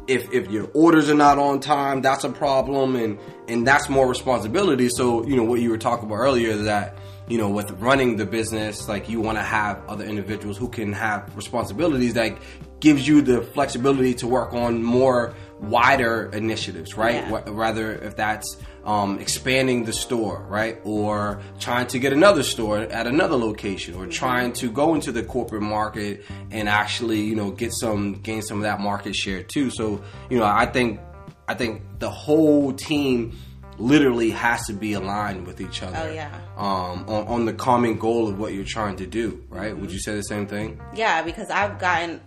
[0.06, 4.06] if if your orders are not on time, that's a problem, and and that's more
[4.06, 4.88] responsibility.
[4.90, 8.26] So you know what you were talking about earlier that you know with running the
[8.26, 12.36] business, like you want to have other individuals who can have responsibilities that
[12.80, 17.24] gives you the flexibility to work on more wider initiatives, right?
[17.30, 17.40] Yeah.
[17.46, 23.06] Rather if that's um, expanding the store, right, or trying to get another store at
[23.06, 27.72] another location, or trying to go into the corporate market and actually, you know, get
[27.72, 29.70] some gain some of that market share too.
[29.70, 31.00] So, you know, I think
[31.48, 33.36] I think the whole team
[33.78, 35.98] literally has to be aligned with each other.
[36.00, 36.32] Oh, yeah.
[36.56, 39.76] Um, on, on the common goal of what you're trying to do, right?
[39.76, 40.80] Would you say the same thing?
[40.94, 42.20] Yeah, because I've gotten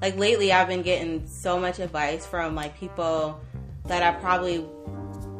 [0.00, 3.40] like lately I've been getting so much advice from like people
[3.86, 4.64] that I probably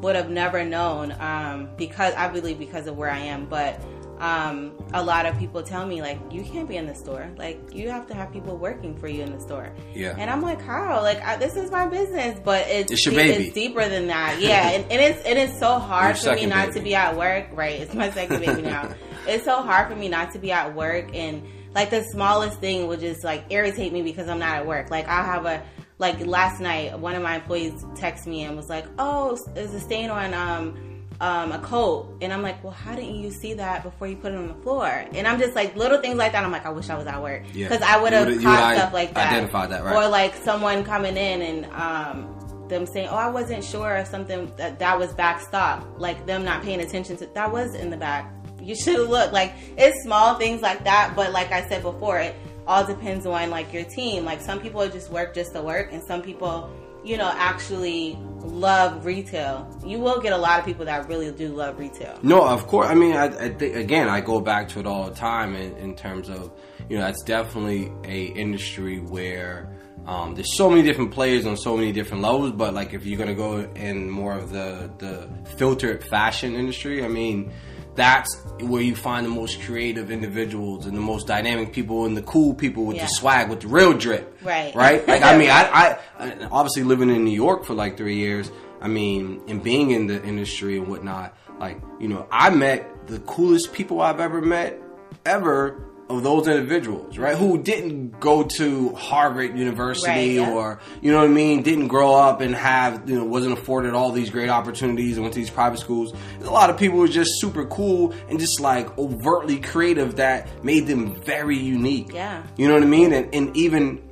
[0.01, 3.81] would have never known um, because I believe because of where I am, but
[4.19, 7.61] um, a lot of people tell me like you can't be in the store, like
[7.73, 9.73] you have to have people working for you in the store.
[9.95, 10.17] Yeah.
[10.19, 11.01] and I'm like, how?
[11.03, 13.45] Like I, this is my business, but it's It's deep- baby.
[13.45, 14.39] It's deeper than that.
[14.41, 16.79] Yeah, and, and it's it is so hard Your for me not baby.
[16.81, 17.47] to be at work.
[17.53, 18.93] Right, it's my second baby now.
[19.27, 21.43] It's so hard for me not to be at work and
[21.75, 24.91] like the smallest thing will just like irritate me because I'm not at work.
[24.91, 25.63] Like I'll have a
[25.99, 29.81] like last night one of my employees texted me and was like, "Oh, there's a
[29.81, 30.77] stain on um
[31.21, 34.33] um a coat." And I'm like, "Well, how didn't you see that before you put
[34.33, 36.45] it on the floor?" And I'm just like little things like that.
[36.45, 37.69] I'm like, "I wish I was at work Yeah.
[37.69, 39.97] because I would have caught stuff like that." identified that, right.
[39.97, 42.35] Or like someone coming in and um
[42.69, 46.63] them saying, "Oh, I wasn't sure if something that that was backstock," Like them not
[46.63, 48.31] paying attention to that was in the back.
[48.61, 49.33] You should have looked.
[49.33, 52.35] Like it's small things like that, but like I said before, it
[52.69, 54.25] all depends on like your team.
[54.25, 56.71] Like some people just work just to work, and some people,
[57.03, 59.67] you know, actually love retail.
[59.85, 62.19] You will get a lot of people that really do love retail.
[62.23, 62.87] No, of course.
[62.87, 65.77] I mean, I, I think again, I go back to it all the time in,
[65.79, 66.53] in terms of,
[66.89, 69.75] you know, that's definitely a industry where
[70.07, 72.53] um, there's so many different players on so many different levels.
[72.53, 77.09] But like, if you're gonna go in more of the the filtered fashion industry, I
[77.09, 77.51] mean,
[77.99, 82.23] that's where you find the most creative individuals and the most dynamic people and the
[82.23, 83.03] cool people with Yeah.
[83.05, 84.39] the swag, with the real drip.
[84.43, 84.75] Right.
[84.75, 85.07] Right.
[85.07, 88.51] Like, I mean, I, I, I obviously living in New York for like three years.
[88.81, 93.19] I mean, and being in the industry and whatnot, like, you know, I met the
[93.21, 94.81] coolest people I've ever met
[95.27, 97.37] ever of those individuals, right?
[97.37, 100.51] Who didn't go to Harvard University Right, yeah.
[100.51, 103.95] or, you know what I mean, didn't grow up and have, you know, wasn't afforded
[103.95, 106.15] all these great opportunities and went to these private schools.
[106.39, 110.17] There's a lot of people who are just super cool and just like overtly creative
[110.17, 112.13] that made them very unique.
[112.13, 112.43] Yeah.
[112.57, 113.13] You know what I mean?
[113.13, 114.03] And, and even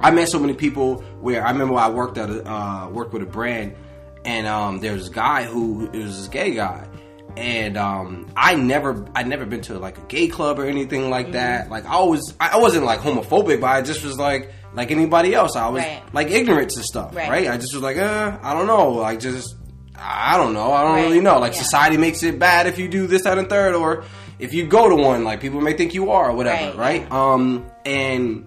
[0.00, 3.22] I met so many people where I remember I worked at a, uh, worked with
[3.22, 3.76] a brand,
[4.24, 6.86] and um, there was this guy who it was this gay guy,
[7.36, 11.10] and um, I never I never been to like a gay club or anything Mm-hmm.
[11.10, 11.70] like that.
[11.70, 15.56] Like I was I wasn't like homophobic, but I just was like like anybody else.
[15.56, 16.02] I was Right.
[16.12, 17.28] like ignorant to stuff, Right.
[17.30, 17.48] right.
[17.48, 19.56] I just was like, uh, I don't know, like just.
[19.96, 20.72] I don't know.
[20.72, 21.02] I don't Right.
[21.04, 21.38] really know.
[21.38, 21.62] Like Yeah.
[21.62, 24.02] society makes it bad if you do this, that, and third, or
[24.40, 27.12] if you go to one, like people may think you are, or whatever, Right, right?
[27.12, 28.46] Um, and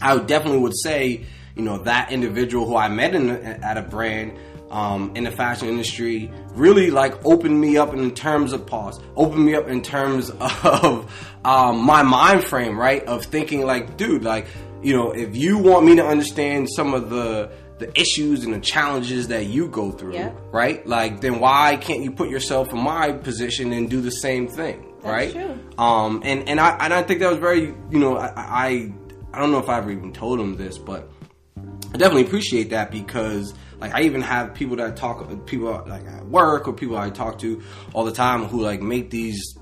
[0.00, 4.32] I definitely would say, you know, that individual who I met in at a brand
[4.70, 9.44] um, in the fashion industry really like opened me up in terms of pause, opened
[9.44, 11.10] me up in terms of
[11.44, 13.02] um, my mind frame, right?
[13.04, 14.46] Of thinking like, dude, like,
[14.82, 18.58] you know, if you want me to understand some of the the issues and the
[18.58, 20.32] challenges that you go through, Yeah.
[20.50, 20.84] right?
[20.84, 24.84] Like, then why can't you put yourself in my position and do the same thing,
[25.02, 25.30] right?
[25.30, 25.56] true.
[25.78, 28.92] Um, and and I and I think that was very, you know, I I,
[29.32, 31.08] I don't know if I ever even told him this, but
[31.56, 36.26] I definitely appreciate that because like I even have people that talk people like at
[36.26, 37.62] work or people I talk to
[37.92, 39.56] all the time who like make these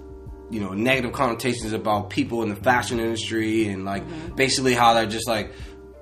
[0.51, 4.35] you know negative connotations about people in the fashion industry and like mm-hmm.
[4.37, 5.53] basically how they're just like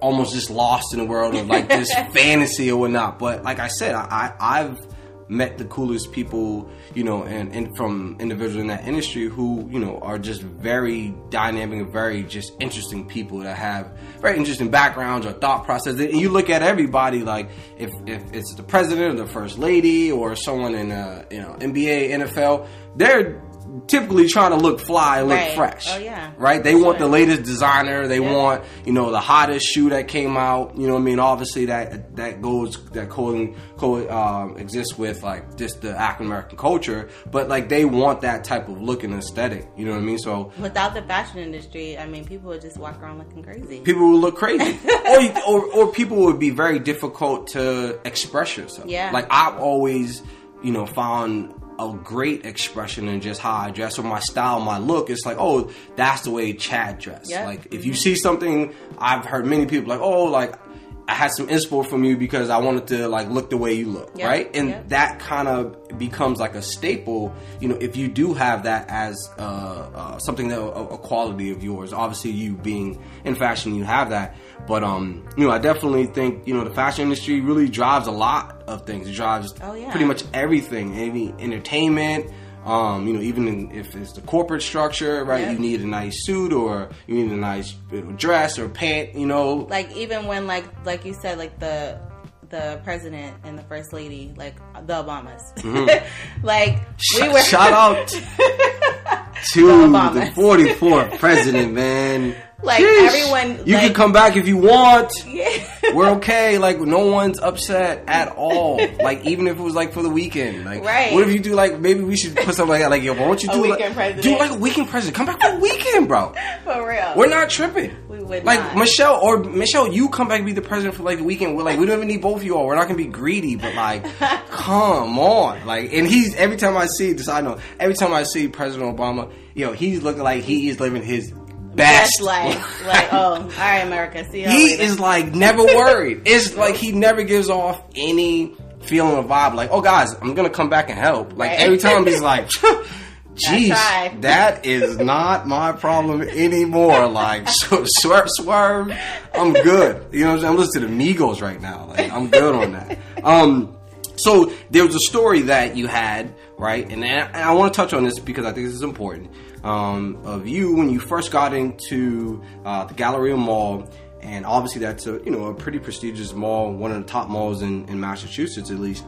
[0.00, 3.18] almost just lost in the world of like this fantasy or whatnot.
[3.18, 4.93] But like I said, I, I I've
[5.28, 9.78] met the coolest people, you know, and, and from individuals in that industry who, you
[9.78, 15.26] know, are just very dynamic and very just interesting people that have very interesting backgrounds
[15.26, 16.00] or thought processes.
[16.00, 20.10] And you look at everybody like if, if it's the president or the first lady
[20.10, 23.42] or someone in uh you know NBA, NFL, they're
[23.86, 25.54] typically trying to look fly and look Right.
[25.56, 25.86] fresh.
[25.90, 26.30] Oh, yeah.
[26.38, 26.62] Right?
[26.62, 28.32] They For want the latest designer, they Yeah.
[28.32, 31.18] want, you know, the hottest shoe that came out, you know what I mean?
[31.18, 36.56] Obviously that that goes that co co um, exists with like just the African American
[36.58, 40.02] culture, but like they want that type of look and aesthetic, you know what I
[40.02, 40.18] mean?
[40.18, 43.80] So Without the fashion industry, I mean, people would just walk around looking crazy.
[43.80, 48.56] people would look crazy, or, you- or or people would be very difficult to express
[48.56, 48.88] yourself.
[48.88, 49.10] Yeah.
[49.12, 50.22] like I've always,
[50.62, 54.78] you know, found a great expression in just how I dress or my style, my
[54.78, 55.10] look.
[55.10, 57.30] It's like, oh, that's the way Chad dressed.
[57.30, 57.46] Yeah.
[57.46, 60.58] Like if you see something, I've heard many people like, oh, like.
[61.06, 63.90] I had some inspo from you because I wanted to like look the way you
[63.90, 64.50] look, Yeah, right?
[64.54, 64.82] And yeah.
[64.86, 67.34] that kind of becomes like a staple.
[67.60, 71.50] You know, if you do have that as uh, uh, something that a, a quality
[71.50, 71.92] of yours.
[71.92, 74.34] Obviously, you being in fashion, you have that.
[74.66, 78.10] But um, you know, I definitely think you know the fashion industry really drives a
[78.12, 79.08] lot of things.
[79.08, 79.90] It drives Oh, yeah.
[79.90, 82.30] pretty much everything, any entertainment.
[82.64, 85.42] Um, you know, even in, if it's the corporate structure, right?
[85.42, 85.50] Yeah.
[85.52, 87.74] You need a nice suit or you need a nice
[88.16, 89.14] dress or pant.
[89.14, 92.00] You know, like even when like like you said like the
[92.48, 95.42] the president and the first lady like the Obamas
[96.42, 96.78] like
[97.20, 97.44] we were Mm-hmm.
[97.44, 98.08] Shout out
[99.52, 102.34] to The the 44th president, man.
[102.64, 103.06] Like, Sheesh.
[103.06, 105.12] everyone, you like- can come back if you want.
[105.26, 105.92] yeah.
[105.94, 106.58] We're okay.
[106.58, 108.80] Like no one's upset at all.
[109.02, 110.64] Like even if it was like for the weekend.
[110.64, 111.12] Like Right.
[111.12, 112.90] what if you do like maybe we should put something like that.
[112.90, 114.22] Like yo, why don't you do like, president.
[114.22, 115.14] do like a weekend president?
[115.16, 116.32] Come back for the weekend, bro.
[116.64, 117.94] for real We're not tripping.
[118.08, 118.76] We would like not.
[118.76, 121.56] Michelle or Michelle, you come back and be the president for like the weekend.
[121.56, 122.66] We're like we don't even need both of you all.
[122.66, 124.04] We're not gonna be greedy, but like,
[124.50, 125.92] come on, like.
[125.92, 129.30] And he's every time I see this, I know every time I see President Obama,
[129.54, 131.32] yo, he's looking like he is living his
[131.76, 134.82] best life like oh all right America see you he later.
[134.82, 136.22] is like never worried.
[136.26, 139.54] It's like he never gives off any feeling of vibe.
[139.54, 141.32] Like, oh guys, I'm gonna come back and help.
[141.36, 141.60] Like Right.
[141.60, 142.48] every time he's like,
[143.34, 148.92] "Jeez, that is not my problem anymore." Like, so, swerve, swerve,
[149.34, 150.06] I'm good.
[150.12, 150.52] You know what I'm saying?
[150.52, 151.86] I'm listening to the Migos right now.
[151.86, 152.98] Like, I'm good on that.
[153.24, 153.76] Um,
[154.16, 156.88] so there was a story that you had, right?
[156.88, 159.30] And, and I want to touch on this because I think this is important.
[159.64, 163.88] Um, of you when you first got into uh, the Galleria Mall,
[164.20, 167.62] and obviously that's a you know a pretty prestigious mall, one of the top malls
[167.62, 169.04] in, in Massachusetts at least.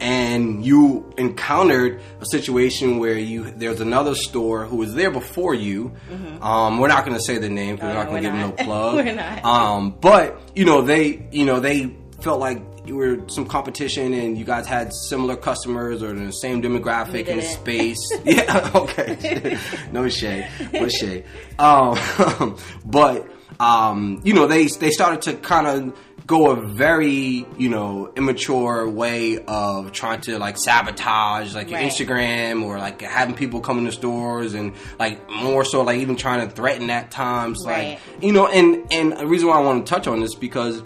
[0.00, 5.92] And you encountered a situation where you there's another store who was there before you.
[6.40, 7.98] Um, we're not going to say the name because Mm-hmm.
[7.98, 9.04] We're not going to give them no plug.
[9.04, 9.44] We're not.
[9.44, 14.36] Um, but you know they you know they felt like you were some competition and
[14.38, 17.98] you guys had similar customers or the same demographic in space.
[18.24, 19.58] yeah, okay.
[19.92, 21.24] no shade, no shade.
[21.58, 23.26] Um, but
[23.60, 28.86] um, you know they they started to kind of go a very you know immature
[28.88, 31.90] way of trying to like sabotage like your Right.
[31.90, 36.16] Instagram or like having people come in the stores and like more so like even
[36.16, 37.98] trying to threaten at times Right.
[38.18, 40.82] like you know and and the reason why I want to touch on this because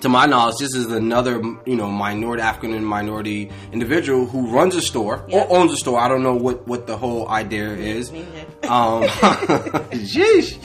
[0.00, 4.74] to my knowledge, this is another you know minority African and minority individual who runs
[4.76, 5.50] a store Yep.
[5.50, 5.98] or owns a store.
[5.98, 8.10] I don't know what what the whole idea is.
[8.10, 9.04] Um,
[10.04, 10.58] sheesh.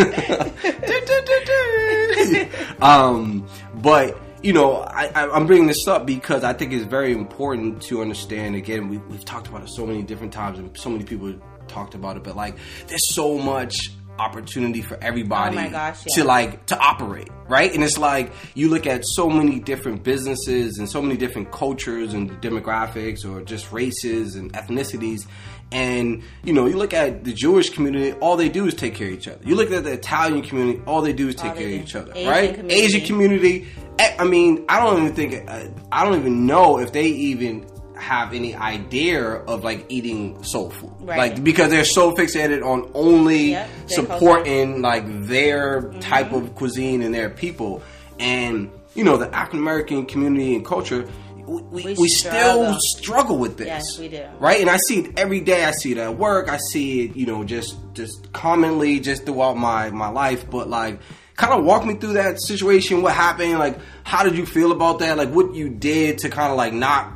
[2.82, 7.12] um, but you know, I, I, I'm bringing this up because I think it's very
[7.12, 8.54] important to understand.
[8.56, 11.34] Again, we, we've talked about it so many different times, and so many people
[11.68, 12.24] talked about it.
[12.24, 13.90] But like, there's so much
[14.20, 16.14] opportunity for everybody Oh gosh, yeah.
[16.22, 17.72] to like to operate, right?
[17.74, 22.12] And it's like you look at so many different businesses and so many different cultures
[22.14, 25.26] and demographics or just races and ethnicities.
[25.72, 29.06] And you know, you look at the Jewish community, all they do is take care
[29.08, 29.40] of each other.
[29.44, 31.94] You look at the Italian community, all they do is take All care of each
[31.94, 32.54] other, Asian right?
[32.54, 32.74] community.
[32.80, 33.68] Asian community.
[34.00, 37.64] eh, I mean, I don't even think uh, I don't even know if they even
[38.00, 41.18] have any idea of like eating soul food, Right.
[41.18, 46.00] like because they're so fixated on only Yep, supporting like their mm-hmm.
[46.00, 47.82] type of cuisine and their people.
[48.18, 52.74] And you know the African American community and culture, we, we, We we struggle.
[52.74, 53.66] still struggle with this.
[53.66, 54.24] Yes, we do.
[54.38, 55.64] Right, and I see it every day.
[55.64, 56.48] I see it at work.
[56.48, 60.48] I see it, you know, just just commonly, just throughout my my life.
[60.50, 61.00] But like,
[61.36, 63.02] kind of walk me through that situation.
[63.02, 63.58] What happened?
[63.58, 65.16] Like, how did you feel about that?
[65.16, 67.12] Like, what you did to kind of like not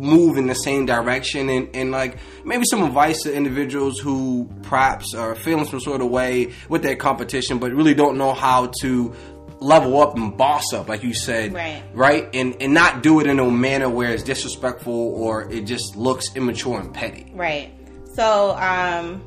[0.00, 5.14] move in the same direction, and and like maybe some advice to individuals who perhaps
[5.14, 9.14] are feeling some sort of way with their competition, but really don't know how to
[9.60, 11.82] level up and boss up, like you said, Right.
[11.92, 12.28] right?
[12.32, 16.34] And and not do it in a manner where it's disrespectful or it just looks
[16.36, 17.32] immature and petty.
[17.34, 17.72] Right.
[18.14, 19.22] So, um,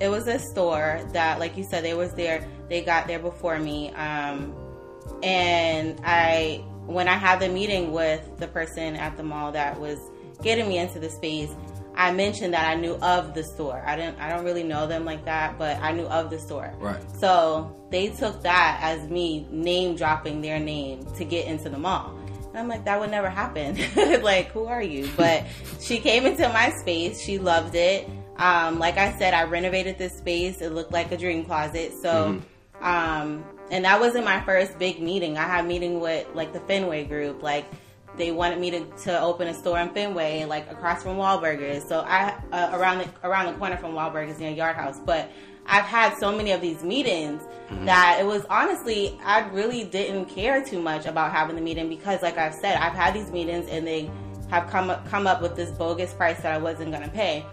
[0.00, 2.46] it was a store that, like you said, they was there.
[2.68, 3.90] They got there before me.
[3.90, 4.52] Um,
[5.22, 9.98] and I, when I had the meeting with the person at the mall that was
[10.42, 11.50] getting me into the space,
[11.94, 13.82] I mentioned that I knew of the store.
[13.86, 14.18] I didn't.
[14.18, 16.74] I don't really know them like that, but I knew of the store.
[16.78, 17.02] Right.
[17.18, 22.18] So they took that as me name dropping their name to get into the mall.
[22.48, 23.76] And I'm like, that would never happen.
[24.22, 25.08] like, who are you?
[25.16, 25.44] But
[25.80, 27.20] she came into my space.
[27.20, 28.08] She loved it.
[28.36, 30.60] Um, like I said, I renovated this space.
[30.60, 31.92] It looked like a dream closet.
[32.00, 32.42] So,
[32.80, 35.38] um, and that wasn't my first big meeting.
[35.38, 37.42] I had a meeting with like the Fenway group.
[37.42, 37.66] Like,
[38.16, 41.88] they wanted me to, to open a store in Fenway, like across from Wahlburgers.
[41.88, 44.98] So I uh, around the around the corner from Wahlburgers near Yard House.
[44.98, 45.30] But
[45.66, 47.42] I've had so many of these meetings
[47.84, 52.22] that it was honestly I really didn't care too much about having the meeting because,
[52.22, 54.10] like I've said, I've had these meetings and they
[54.50, 57.46] have come up, come up with this bogus price that I wasn't gonna pay.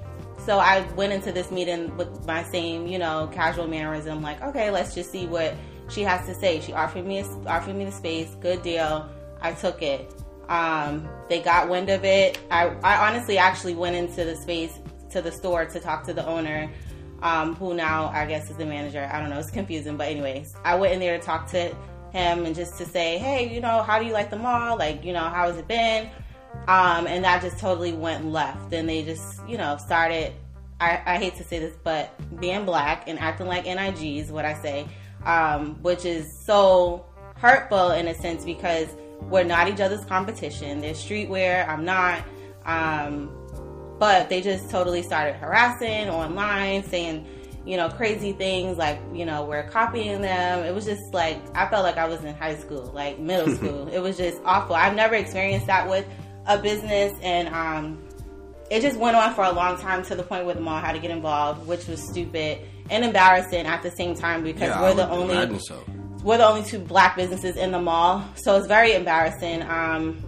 [0.46, 4.72] So I went into this meeting with my same, you know, casual mannerism, like, okay,
[4.72, 5.56] let's just see what
[5.90, 6.62] she has to say.
[6.62, 9.10] She offered me a, offered me the space, good deal.
[9.42, 10.14] I took it.
[10.48, 12.40] Um, they got wind of it.
[12.50, 14.80] I, I honestly actually went into the space
[15.12, 16.72] to the store to talk to the owner,
[17.22, 19.10] um, who now I guess is the manager.
[19.12, 19.40] I don't know.
[19.40, 21.76] It's confusing, but anyways, I went in there to talk to
[22.12, 24.78] him and just to say, hey, you know, how do you like the mall?
[24.78, 26.10] Like, you know, how has it been?
[26.68, 28.74] Um, and that just totally went left.
[28.74, 30.34] And they just, you know, started.
[30.82, 34.54] I, I hate to say this, but being black and acting like NIGs, what I
[34.62, 34.88] say,
[35.26, 37.06] um, which is so
[37.36, 38.88] hurtful in a sense because
[39.22, 40.82] we're not each other's competition.
[40.82, 41.68] They're streetwear.
[41.68, 42.24] I'm not.
[42.66, 43.36] Um,
[44.00, 47.28] but they just totally started harassing online, saying,
[47.66, 50.64] you know, crazy things like, you know, we're copying them.
[50.64, 53.88] It was just like, I felt like I was in high school, like middle school.
[53.90, 54.76] it was just awful.
[54.76, 56.06] I've never experienced that with
[56.48, 57.18] a business.
[57.22, 58.02] And um,
[58.72, 60.94] it just went on for a long time to the point where the mall had
[60.94, 62.60] to get involved, which was stupid
[62.90, 65.84] and embarrassing at the same time because I we're the only so.
[66.24, 69.62] we're the only two black businesses in the mall, so it's very embarrassing.
[69.64, 70.26] Um,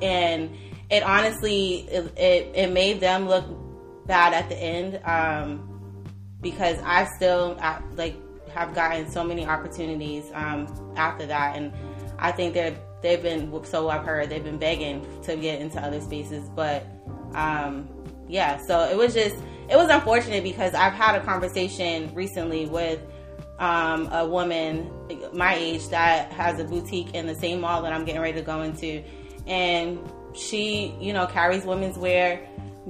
[0.00, 0.50] and
[0.90, 3.44] it honestly it, it, it made them look
[4.06, 5.68] bad at the end um,
[6.40, 8.16] because I still I, like
[8.50, 10.66] have gotten so many opportunities um,
[10.96, 11.72] after that, and
[12.18, 16.00] I think they're they've been so I've heard they've been begging to get into other
[16.00, 16.86] spaces, but
[17.34, 17.88] um,
[18.28, 19.36] yeah, so it was just
[19.72, 23.00] it was unfortunate because I've had a conversation recently with
[23.58, 24.90] um, a woman
[25.32, 28.44] my age that has a boutique in the same mall that I'm getting ready to
[28.44, 29.02] go into,
[29.46, 29.98] and
[30.34, 32.40] she, you know, carries women's wear,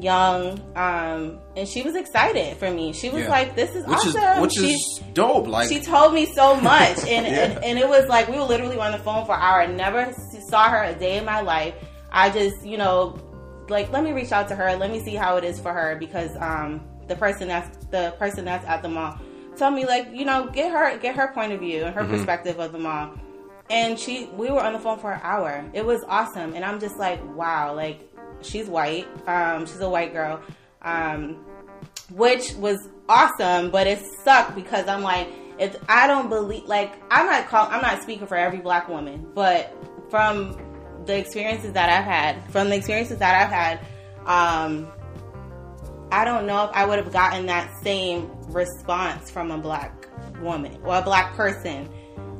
[0.00, 2.92] young, um, and she was excited for me.
[2.92, 3.30] She was Yeah.
[3.30, 5.46] like, "This is Which awesome." is which She- is dope.
[5.46, 7.42] Like she told me so much, and, Yeah.
[7.44, 9.60] and and it was like we were literally on the phone for an hour.
[9.62, 10.12] I never
[10.48, 11.74] saw her a day in my life.
[12.10, 13.16] I just, you know,
[13.72, 14.76] like let me reach out to her.
[14.76, 18.44] Let me see how it is for her because um, the person that's the person
[18.44, 19.18] that's at the mall
[19.56, 22.58] told me like, you know, get her get her point of view and her perspective
[22.58, 23.14] of the mall.
[23.70, 25.64] And she, we were on the phone for an hour.
[25.72, 28.00] It was awesome, and I'm just like, wow, like
[28.42, 29.06] she's white.
[29.26, 30.42] Um, she's a white girl.
[30.82, 31.44] Um,
[32.10, 37.26] which was awesome, but it sucked because I'm like, if I don't believe, like, I'm
[37.26, 39.72] not call, I'm not speaking for every black woman, but
[40.10, 40.58] from
[41.06, 43.80] the experiences that I've had, from the experiences that I've had,
[44.26, 44.90] um,
[46.10, 50.06] I don't know if I would have gotten that same response from a black
[50.40, 51.88] woman or a black person.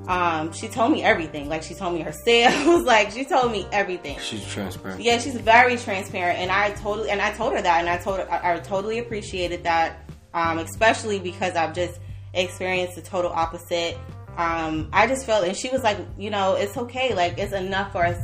[0.08, 1.48] Um, she told me everything.
[1.48, 2.84] Like she told me her sales.
[2.84, 4.18] like she told me everything.
[4.20, 5.00] she's transparent.
[5.00, 8.18] Yeah, she's very transparent, and I totally and I told her that, and I told
[8.18, 11.98] her I, I totally appreciated that, um, especially because I've just
[12.34, 13.96] experienced the total opposite.
[14.36, 17.92] Um, I just felt, and she was like, you know, it's okay, like it's enough
[17.92, 18.16] for us,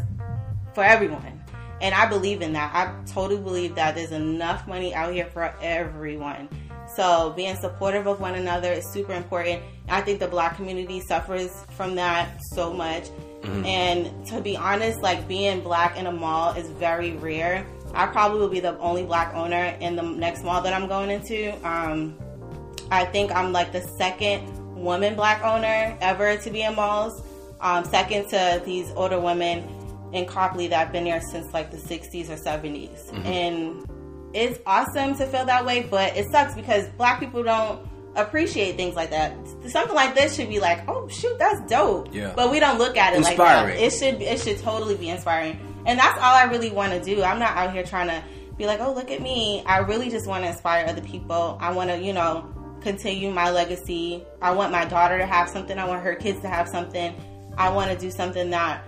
[0.79, 1.43] for everyone,
[1.81, 2.72] and I believe in that.
[2.72, 6.49] I totally believe that there's enough money out here for everyone.
[6.95, 9.61] So being supportive of one another is super important.
[9.89, 13.09] I think the black community suffers from that so much.
[13.43, 17.66] And to be honest, like being black in a mall is very rare.
[17.93, 21.11] I probably will be the only black owner in the next mall that I'm going
[21.11, 21.51] into.
[21.68, 22.16] Um,
[22.93, 27.20] I think I'm like the second woman black owner ever to be in malls.
[27.61, 29.78] Um, second to these older women
[30.12, 33.11] in Copley that I've been there since like the 60s or 70s.
[33.11, 33.26] Mm-hmm.
[33.26, 33.90] And
[34.34, 37.86] it's awesome to feel that way, but it sucks because black people don't
[38.16, 39.34] appreciate things like that.
[39.66, 42.14] Something like this should be like, oh shoot, that's dope.
[42.14, 42.32] Yeah.
[42.34, 43.70] But we don't look at it Inspiring.
[43.70, 43.82] like that.
[43.82, 45.59] It should it should totally be inspiring.
[45.86, 47.22] And that's all I really want to do.
[47.22, 48.22] I'm not out here trying to
[48.56, 49.62] be like, oh look at me.
[49.64, 51.56] I really just want to inspire other people.
[51.61, 54.24] I want to, you know, continue my legacy.
[54.42, 55.78] I want my daughter to have something.
[55.78, 57.14] I want her kids to have something.
[57.56, 58.84] I want to do something that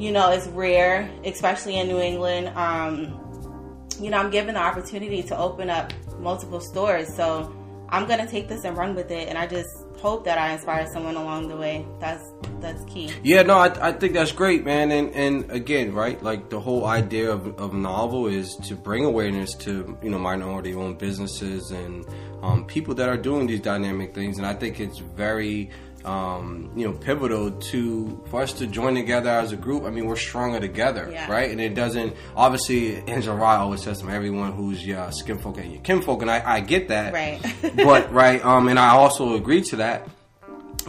[0.00, 2.48] you know it's rare, especially in New England.
[2.56, 7.14] Um, you know, I'm given the opportunity to open up multiple stores.
[7.14, 7.54] So
[7.90, 10.86] I'm gonna take this and run with it, and I just hope that I inspire
[10.90, 11.86] someone along the way.
[12.00, 13.12] That's that's key.
[13.22, 14.90] Yeah, no, I, I think that's great, man.
[14.90, 19.54] And and again, right, like the whole idea of, of novel is to bring awareness
[19.56, 22.06] to you know minority owned businesses and
[22.42, 24.38] um, people that are doing these dynamic things.
[24.38, 25.70] And I think it's very
[26.04, 29.84] um, you know pivotal to for us to join together as a group.
[29.84, 31.30] I mean, we're stronger together, Yeah.
[31.30, 31.50] right?
[31.50, 32.96] And it doesn't obviously.
[33.08, 36.42] Angela Rye always says to everyone who's your skin folk and your kinfolk, and I,
[36.44, 37.40] I get that, Right.
[37.76, 40.08] but right, um, and I also agree to that.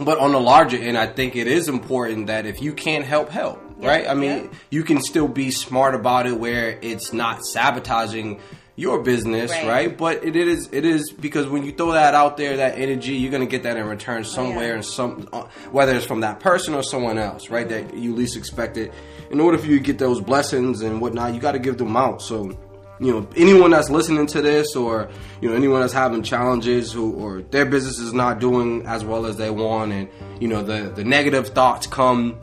[0.00, 3.28] But on the larger end, I think it is important that if you can't help,
[3.28, 3.62] help.
[3.78, 4.08] Yeah, right?
[4.08, 4.50] I mean, yeah.
[4.70, 8.40] you can still be smart about it where it's not sabotaging
[8.76, 9.66] your business, Right.
[9.66, 9.98] right?
[9.98, 13.30] But it is it is because when you throw that out there, that energy, you're
[13.32, 16.82] gonna get that in return somewhere, and some uh, whether it's from that person or
[16.82, 17.68] someone else, right?
[17.68, 18.92] That you least expect it.
[19.30, 21.96] In order for you to get those blessings and whatnot, you got to give them
[21.96, 22.22] out.
[22.22, 22.56] So
[23.00, 25.08] you know anyone that's listening to this or
[25.40, 29.26] you know anyone that's having challenges who or their business is not doing as well
[29.26, 30.08] as they want and
[30.40, 32.36] you know the the negative thoughts come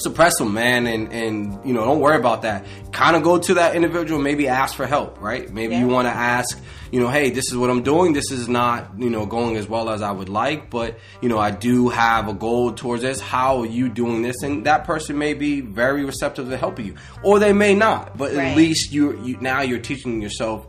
[0.00, 2.64] suppress them man and and you know don't worry about that.
[2.92, 5.50] Kind of go to that individual maybe ask for help right?
[5.50, 8.12] Maybe you want to ask you know hey this is what i'm doing.
[8.12, 11.38] This is not you know going as well as i would like but you know
[11.38, 13.20] i do have a goal towards this.
[13.20, 14.42] How are you doing this?
[14.42, 18.32] And that person may be very receptive to helping you or they may not but
[18.34, 20.66] at least you you now you're teaching yourself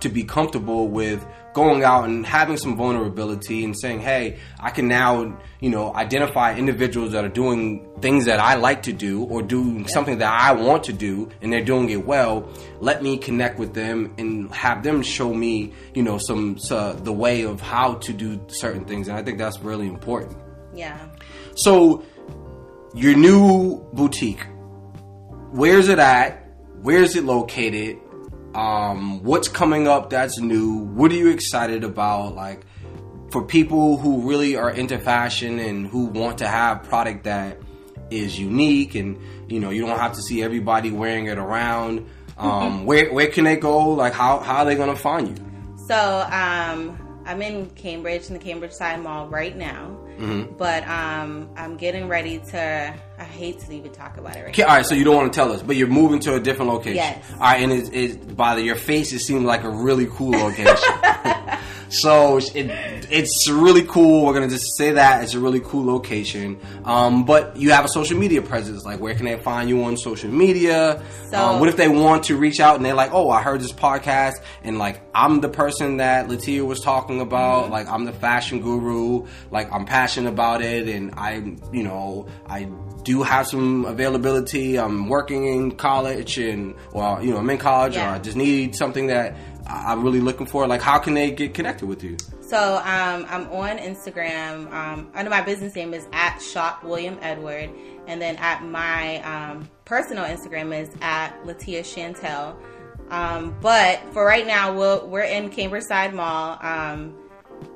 [0.00, 4.86] to be comfortable with going out and having some vulnerability and saying, "Hey, I can
[4.86, 9.42] now, you know, identify individuals that are doing things that I like to do or
[9.42, 12.48] doing something that I want to do and they're doing it well.
[12.80, 17.12] Let me connect with them and have them show me, you know, some uh, the
[17.12, 20.36] way of how to do certain things." And I think that's really important.
[20.74, 20.98] Yeah.
[21.56, 22.04] So,
[22.94, 24.46] your new boutique,
[25.50, 26.44] where's it at?
[26.82, 27.98] Where's it located?
[28.54, 30.78] Um, what's coming up that's new?
[30.78, 32.34] What are you excited about?
[32.34, 32.64] Like,
[33.30, 37.58] for people who really are into fashion and who want to have product that
[38.10, 39.18] is unique and
[39.48, 42.08] you know you don't have to see everybody wearing it around.
[42.38, 43.90] Um, where where can they go?
[43.90, 45.44] Like, how how are they gonna find you?
[45.86, 45.96] So
[46.30, 50.54] um, I'm in Cambridge in the Cambridge Side Mall right now, Mm-hmm.
[50.56, 52.94] but um, I'm getting ready to.
[53.18, 55.32] I hate to even talk about it right Okay, all right, so you don't want
[55.32, 56.96] to tell us, but you're moving to a different location.
[56.96, 57.24] Yes.
[57.32, 60.32] All right, and it, it by the, your face, it seemed like a really cool
[60.32, 60.76] location.
[61.88, 62.70] so it,
[63.10, 64.24] it's really cool.
[64.26, 66.58] We're gonna just say that it's a really cool location.
[66.84, 68.84] Um, but you have a social media presence.
[68.84, 71.02] Like, where can they find you on social media?
[71.30, 73.60] So- um, what if they want to reach out and they're like, "Oh, I heard
[73.60, 77.64] this podcast, and like I'm the person that Latia was talking about.
[77.64, 77.72] Mm-hmm.
[77.72, 79.26] Like, I'm the fashion guru.
[79.50, 81.34] Like, I'm passionate about it, and I,
[81.72, 82.68] you know, I."
[83.04, 84.76] Do have some availability.
[84.78, 88.74] I'm working in college, and well, you know, I'm in college, or I just need
[88.74, 89.34] something that
[89.66, 90.66] I'm really looking for.
[90.66, 92.18] Like, how can they get connected with you?
[92.48, 94.72] So um, I'm on Instagram.
[94.72, 97.68] Um, under my business name is at Shop William Edward,
[98.06, 102.56] and then at my um, personal Instagram is at Latia Chantel.
[103.10, 106.58] Um, but for right now, we'll, we're in Cambridge Side Mall.
[106.62, 107.14] Um,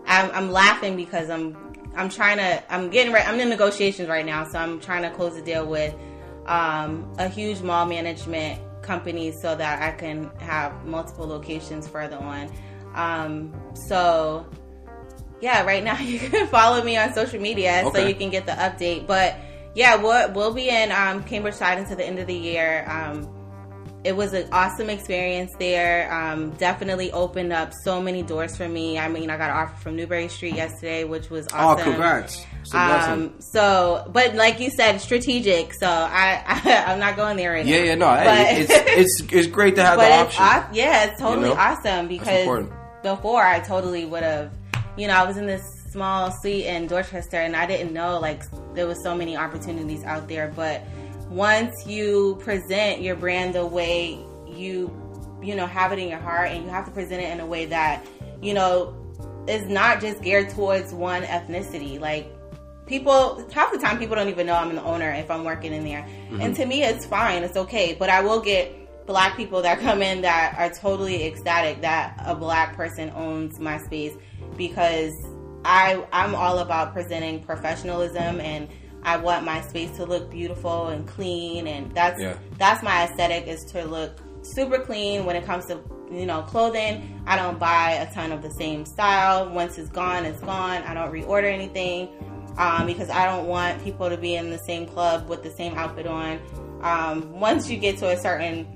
[0.07, 1.55] I'm, I'm laughing because I'm
[1.95, 3.29] I'm trying to I'm getting right.
[3.29, 5.95] I'm in negotiations right now, so I'm trying to close a deal with
[6.47, 12.51] um, a huge mall management company so that I can have multiple locations further on.
[12.95, 14.47] Um, so
[15.43, 18.53] yeah, right now you can follow me on social media so you can get the
[18.53, 19.07] update.
[19.07, 19.36] But
[19.74, 22.86] yeah, we'll, we'll be in um, Cambridge Side until the end of the year.
[22.88, 23.28] Um,
[24.05, 26.12] it was an awesome experience there.
[26.12, 28.99] Um, definitely opened up so many doors for me.
[28.99, 31.88] I mean, I got an offer from Newbury Street yesterday, which was awesome.
[31.88, 32.45] Oh, congrats!
[32.62, 32.74] It's.
[32.74, 35.72] Um, so, but like you said, strategic.
[35.74, 37.82] So I, I I'm not going there right yeah, now.
[37.82, 40.43] yeah, yeah, no, But- it's it's it's great to have the it's option.
[40.43, 41.55] aw- yeah, it's totally know?
[41.55, 42.66] awesome because
[43.05, 44.51] before I totally would have,
[44.97, 48.43] you know, I was in this small suite in Dorchester and I didn't know like
[48.74, 50.53] there was so many opportunities out there.
[50.55, 50.82] But
[51.28, 54.90] once you present your brand the way you,
[55.43, 57.47] you know, have it in your heart and you have to present it in a
[57.47, 58.05] way that,
[58.40, 58.95] you know,
[59.49, 61.99] is not just geared towards one ethnicity.
[61.99, 62.30] Like
[62.86, 65.84] people half the time people don't even know I'm the owner if I'm working in
[65.84, 66.03] there.
[66.03, 66.40] Mm-hmm.
[66.40, 67.97] And to me, it's fine, it's okay.
[67.99, 72.34] But I will get black people that come in that are totally ecstatic that a
[72.34, 74.14] black person owns my space
[74.57, 75.12] because
[75.64, 78.68] I I'm all about presenting professionalism and
[79.05, 82.36] I want my space to look beautiful and clean and that's yeah.
[82.59, 85.80] that's my aesthetic is to look super clean when it comes to
[86.11, 87.22] you know clothing.
[87.26, 89.48] I don't buy a ton of the same style.
[89.50, 90.82] Once it's gone, it's gone.
[90.82, 92.09] I don't reorder anything
[92.59, 95.74] um, because I don't want people to be in the same club with the same
[95.74, 96.40] outfit on.
[96.82, 98.66] Um, once you get to a certain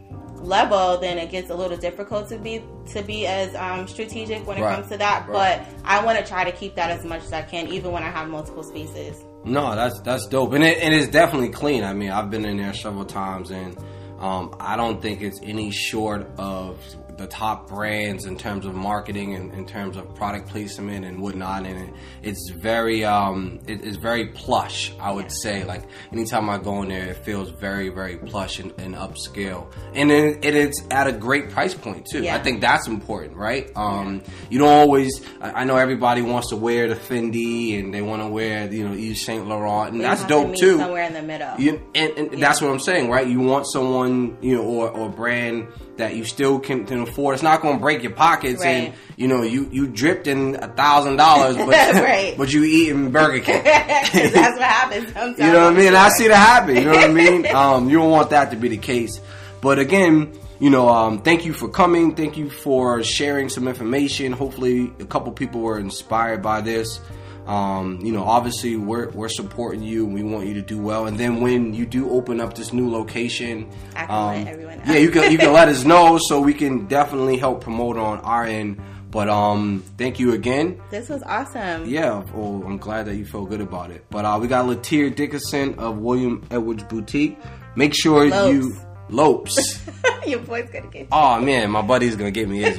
[0.40, 2.62] level, then it gets a little difficult to be
[2.92, 4.76] to be as um, strategic when it right.
[4.76, 5.28] comes to that.
[5.28, 5.60] Right.
[5.60, 8.02] But I want to try to keep that as much as I can, even when
[8.02, 9.24] I have multiple spaces.
[9.44, 11.84] No, that's that's dope, and it, and it's definitely clean.
[11.84, 13.76] I mean, I've been in there several times, and
[14.18, 16.78] um, I don't think it's any short of
[17.16, 21.66] the top brands in terms of marketing and in terms of product placement and whatnot.
[21.66, 24.92] And it, it's very, um, it, it's very plush.
[25.00, 28.72] I would say, like anytime I go in there, it feels very, very plush and,
[28.78, 32.22] and upscale, and it, it's at a great price point too.
[32.22, 32.36] Yeah.
[32.36, 33.70] I think that's important, right?
[33.76, 34.32] Um, yeah.
[34.50, 35.22] You don't always.
[35.40, 38.94] I know everybody wants to wear the Fendi and they want to wear, you know,
[38.94, 40.78] Yves Saint Laurent, and that's dope to too.
[40.78, 41.58] Somewhere in the middle.
[41.58, 42.38] You, and, and yeah.
[42.38, 43.26] that's what I'm saying, right?
[43.26, 45.68] You want someone, you know, or or brand
[45.98, 47.34] that you still can, can afford.
[47.34, 48.68] It's not going to break your pockets, right.
[48.68, 52.34] and you know you you dripped in a thousand dollars, but right.
[52.38, 53.62] but you eating Burger King.
[53.64, 55.12] that's what happens.
[55.12, 55.38] Sometimes.
[55.38, 55.94] You know what I mean?
[55.94, 56.76] I see that happen.
[56.76, 57.46] You know what I mean?
[57.46, 59.20] Um, you don't want that to be the case.
[59.60, 62.14] But again, you know, um, thank you for coming.
[62.14, 64.32] Thank you for sharing some information.
[64.32, 67.00] Hopefully, a couple people were inspired by this.
[67.46, 71.06] Um, you know, obviously we're we're supporting you and we want you to do well.
[71.06, 73.70] And then when you do open up this new location,
[74.08, 77.96] um, yeah, you can you can let us know so we can definitely help promote
[77.96, 78.80] on our end.
[79.10, 80.80] But um, thank you again.
[80.90, 81.88] This was awesome.
[81.88, 84.04] Yeah, well, I'm glad that you feel good about it.
[84.10, 87.38] But uh, we got Latia Dickinson of William Edwards Boutique.
[87.76, 88.52] Make sure Lopes.
[88.52, 89.80] you Lopes.
[90.26, 91.08] Your boy's gonna get you.
[91.12, 92.78] Oh man, my buddy's gonna get me his.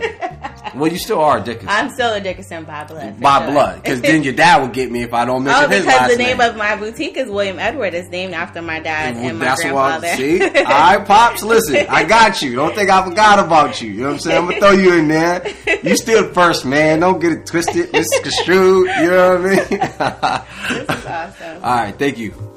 [0.75, 1.69] well, you still are Dickinson.
[1.69, 3.21] I'm still a Dickinson by blood.
[3.21, 3.51] By sure.
[3.51, 6.09] blood, because then your dad would get me if I don't mention oh, his last
[6.09, 6.17] name.
[6.17, 7.93] because the name, of my boutique is William Edward.
[7.93, 10.07] It's named after my dad well, and my that's grandfather.
[10.07, 12.55] Why, see, all right, pops, listen, I got you.
[12.55, 13.91] Don't think I forgot about you.
[13.91, 14.37] You know what I'm saying?
[14.37, 15.47] I'm gonna throw you in there.
[15.83, 16.99] You still first, man.
[16.99, 18.89] Don't get it twisted, misconstrued.
[18.99, 20.85] You know what I mean?
[20.87, 21.63] this is awesome.
[21.63, 22.56] All right, thank you.